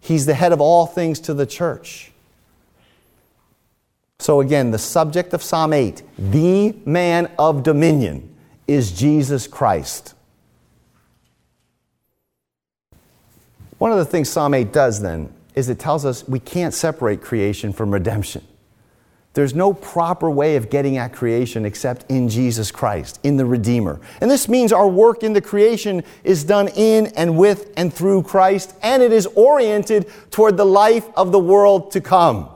He's 0.00 0.24
the 0.24 0.32
head 0.32 0.52
of 0.52 0.60
all 0.62 0.86
things 0.86 1.20
to 1.20 1.34
the 1.34 1.44
church. 1.44 2.12
So, 4.20 4.40
again, 4.40 4.70
the 4.70 4.78
subject 4.78 5.34
of 5.34 5.42
Psalm 5.42 5.74
8, 5.74 6.02
the 6.16 6.74
man 6.86 7.30
of 7.38 7.62
dominion, 7.62 8.34
is 8.66 8.90
Jesus 8.90 9.46
Christ. 9.46 10.14
One 13.76 13.92
of 13.92 13.98
the 13.98 14.06
things 14.06 14.30
Psalm 14.30 14.54
8 14.54 14.72
does 14.72 15.02
then 15.02 15.30
is 15.54 15.68
it 15.68 15.78
tells 15.78 16.06
us 16.06 16.26
we 16.26 16.40
can't 16.40 16.72
separate 16.72 17.20
creation 17.20 17.74
from 17.74 17.90
redemption. 17.90 18.42
There's 19.34 19.52
no 19.52 19.74
proper 19.74 20.30
way 20.30 20.54
of 20.54 20.70
getting 20.70 20.96
at 20.96 21.12
creation 21.12 21.64
except 21.64 22.08
in 22.08 22.28
Jesus 22.28 22.70
Christ, 22.70 23.18
in 23.24 23.36
the 23.36 23.44
Redeemer. 23.44 24.00
And 24.20 24.30
this 24.30 24.48
means 24.48 24.72
our 24.72 24.88
work 24.88 25.24
in 25.24 25.32
the 25.32 25.40
creation 25.40 26.04
is 26.22 26.44
done 26.44 26.68
in 26.68 27.08
and 27.08 27.36
with 27.36 27.72
and 27.76 27.92
through 27.92 28.22
Christ, 28.22 28.76
and 28.80 29.02
it 29.02 29.12
is 29.12 29.26
oriented 29.34 30.08
toward 30.30 30.56
the 30.56 30.64
life 30.64 31.08
of 31.16 31.32
the 31.32 31.40
world 31.40 31.90
to 31.92 32.00
come. 32.00 32.48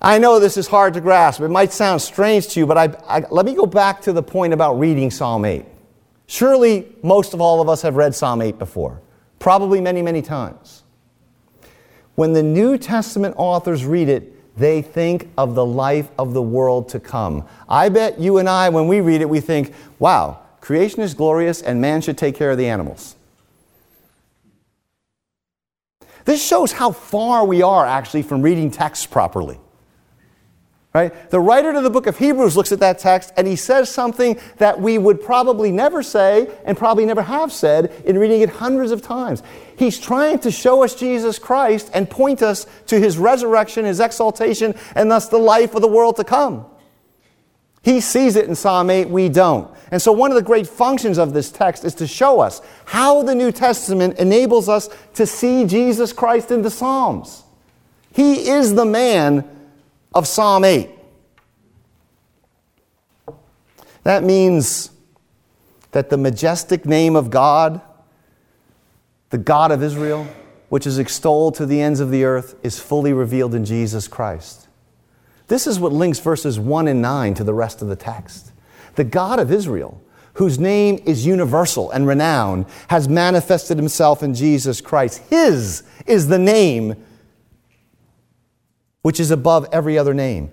I 0.00 0.18
know 0.18 0.40
this 0.40 0.56
is 0.56 0.66
hard 0.66 0.94
to 0.94 1.02
grasp. 1.02 1.42
It 1.42 1.48
might 1.48 1.72
sound 1.72 2.00
strange 2.00 2.48
to 2.48 2.60
you, 2.60 2.66
but 2.66 2.78
I, 2.78 2.96
I, 3.06 3.24
let 3.30 3.44
me 3.44 3.54
go 3.54 3.66
back 3.66 4.00
to 4.02 4.14
the 4.14 4.22
point 4.22 4.54
about 4.54 4.78
reading 4.78 5.10
Psalm 5.10 5.44
8. 5.44 5.66
Surely 6.26 6.86
most 7.02 7.34
of 7.34 7.42
all 7.42 7.60
of 7.60 7.68
us 7.68 7.82
have 7.82 7.96
read 7.96 8.14
Psalm 8.14 8.40
8 8.40 8.58
before, 8.58 9.02
probably 9.40 9.82
many, 9.82 10.00
many 10.00 10.22
times. 10.22 10.84
When 12.14 12.32
the 12.32 12.42
New 12.42 12.78
Testament 12.78 13.34
authors 13.36 13.84
read 13.84 14.08
it, 14.08 14.37
they 14.58 14.82
think 14.82 15.28
of 15.38 15.54
the 15.54 15.64
life 15.64 16.08
of 16.18 16.34
the 16.34 16.42
world 16.42 16.88
to 16.90 17.00
come. 17.00 17.46
I 17.68 17.88
bet 17.88 18.18
you 18.18 18.38
and 18.38 18.48
I, 18.48 18.68
when 18.68 18.88
we 18.88 19.00
read 19.00 19.20
it, 19.20 19.28
we 19.28 19.40
think, 19.40 19.72
wow, 19.98 20.40
creation 20.60 21.00
is 21.00 21.14
glorious 21.14 21.62
and 21.62 21.80
man 21.80 22.00
should 22.00 22.18
take 22.18 22.34
care 22.34 22.50
of 22.50 22.58
the 22.58 22.66
animals. 22.66 23.16
This 26.24 26.46
shows 26.46 26.72
how 26.72 26.92
far 26.92 27.46
we 27.46 27.62
are 27.62 27.86
actually 27.86 28.22
from 28.22 28.42
reading 28.42 28.70
texts 28.70 29.06
properly. 29.06 29.58
Right? 30.94 31.30
The 31.30 31.38
writer 31.38 31.72
to 31.74 31.82
the 31.82 31.90
book 31.90 32.06
of 32.06 32.16
Hebrews 32.16 32.56
looks 32.56 32.72
at 32.72 32.80
that 32.80 32.98
text 32.98 33.32
and 33.36 33.46
he 33.46 33.56
says 33.56 33.90
something 33.90 34.40
that 34.56 34.80
we 34.80 34.96
would 34.96 35.22
probably 35.22 35.70
never 35.70 36.02
say 36.02 36.48
and 36.64 36.78
probably 36.78 37.04
never 37.04 37.22
have 37.22 37.52
said 37.52 37.92
in 38.06 38.18
reading 38.18 38.40
it 38.40 38.48
hundreds 38.48 38.90
of 38.90 39.02
times. 39.02 39.42
He's 39.76 39.98
trying 39.98 40.38
to 40.40 40.50
show 40.50 40.82
us 40.82 40.94
Jesus 40.94 41.38
Christ 41.38 41.90
and 41.92 42.08
point 42.08 42.42
us 42.42 42.66
to 42.86 42.98
his 42.98 43.18
resurrection, 43.18 43.84
his 43.84 44.00
exaltation, 44.00 44.74
and 44.94 45.10
thus 45.10 45.28
the 45.28 45.38
life 45.38 45.74
of 45.74 45.82
the 45.82 45.88
world 45.88 46.16
to 46.16 46.24
come. 46.24 46.64
He 47.82 48.00
sees 48.00 48.34
it 48.36 48.46
in 48.46 48.54
Psalm 48.54 48.90
8, 48.90 49.08
we 49.08 49.28
don't. 49.28 49.70
And 49.90 50.02
so, 50.02 50.12
one 50.12 50.30
of 50.30 50.34
the 50.34 50.42
great 50.42 50.66
functions 50.66 51.16
of 51.16 51.32
this 51.32 51.50
text 51.50 51.84
is 51.84 51.94
to 51.96 52.06
show 52.06 52.40
us 52.40 52.60
how 52.84 53.22
the 53.22 53.34
New 53.34 53.52
Testament 53.52 54.18
enables 54.18 54.68
us 54.68 54.90
to 55.14 55.26
see 55.26 55.64
Jesus 55.64 56.12
Christ 56.12 56.50
in 56.50 56.62
the 56.62 56.70
Psalms. 56.70 57.44
He 58.12 58.48
is 58.50 58.74
the 58.74 58.84
man 58.84 59.48
of 60.14 60.26
Psalm 60.26 60.64
8. 60.64 60.90
That 64.04 64.24
means 64.24 64.90
that 65.92 66.10
the 66.10 66.16
majestic 66.16 66.86
name 66.86 67.16
of 67.16 67.30
God, 67.30 67.80
the 69.30 69.38
God 69.38 69.70
of 69.70 69.82
Israel, 69.82 70.26
which 70.68 70.86
is 70.86 70.98
extolled 70.98 71.54
to 71.56 71.66
the 71.66 71.80
ends 71.80 72.00
of 72.00 72.10
the 72.10 72.24
earth, 72.24 72.54
is 72.62 72.78
fully 72.78 73.12
revealed 73.12 73.54
in 73.54 73.64
Jesus 73.64 74.08
Christ. 74.08 74.68
This 75.48 75.66
is 75.66 75.80
what 75.80 75.92
links 75.92 76.18
verses 76.18 76.60
1 76.60 76.88
and 76.88 77.00
9 77.00 77.34
to 77.34 77.44
the 77.44 77.54
rest 77.54 77.80
of 77.80 77.88
the 77.88 77.96
text. 77.96 78.52
The 78.96 79.04
God 79.04 79.38
of 79.38 79.50
Israel, 79.50 80.00
whose 80.34 80.58
name 80.58 81.02
is 81.04 81.26
universal 81.26 81.90
and 81.90 82.06
renowned, 82.06 82.66
has 82.88 83.08
manifested 83.08 83.76
himself 83.76 84.22
in 84.22 84.34
Jesus 84.34 84.80
Christ. 84.80 85.22
His 85.30 85.82
is 86.06 86.28
the 86.28 86.38
name 86.38 87.02
which 89.08 89.20
is 89.20 89.30
above 89.30 89.66
every 89.72 89.96
other 89.96 90.12
name, 90.12 90.50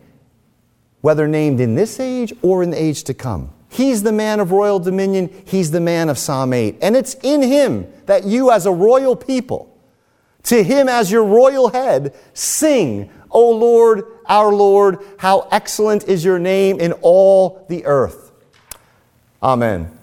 whether 1.01 1.27
named 1.27 1.59
in 1.59 1.75
this 1.75 1.99
age 1.99 2.31
or 2.41 2.63
in 2.63 2.69
the 2.69 2.81
age 2.81 3.03
to 3.03 3.13
come. 3.13 3.51
He's 3.67 4.01
the 4.01 4.13
man 4.13 4.39
of 4.39 4.53
royal 4.53 4.79
dominion. 4.79 5.29
He's 5.45 5.71
the 5.71 5.81
man 5.81 6.07
of 6.07 6.17
Psalm 6.17 6.53
8. 6.53 6.77
And 6.81 6.95
it's 6.95 7.15
in 7.15 7.41
him 7.41 7.85
that 8.05 8.23
you, 8.23 8.51
as 8.51 8.65
a 8.65 8.71
royal 8.71 9.17
people, 9.17 9.77
to 10.43 10.63
him 10.63 10.87
as 10.87 11.11
your 11.11 11.25
royal 11.25 11.67
head, 11.67 12.15
sing, 12.33 13.09
O 13.29 13.49
Lord, 13.49 14.05
our 14.25 14.53
Lord, 14.53 14.99
how 15.17 15.49
excellent 15.51 16.05
is 16.05 16.23
your 16.23 16.39
name 16.39 16.79
in 16.79 16.93
all 17.01 17.65
the 17.67 17.85
earth. 17.85 18.31
Amen. 19.43 19.94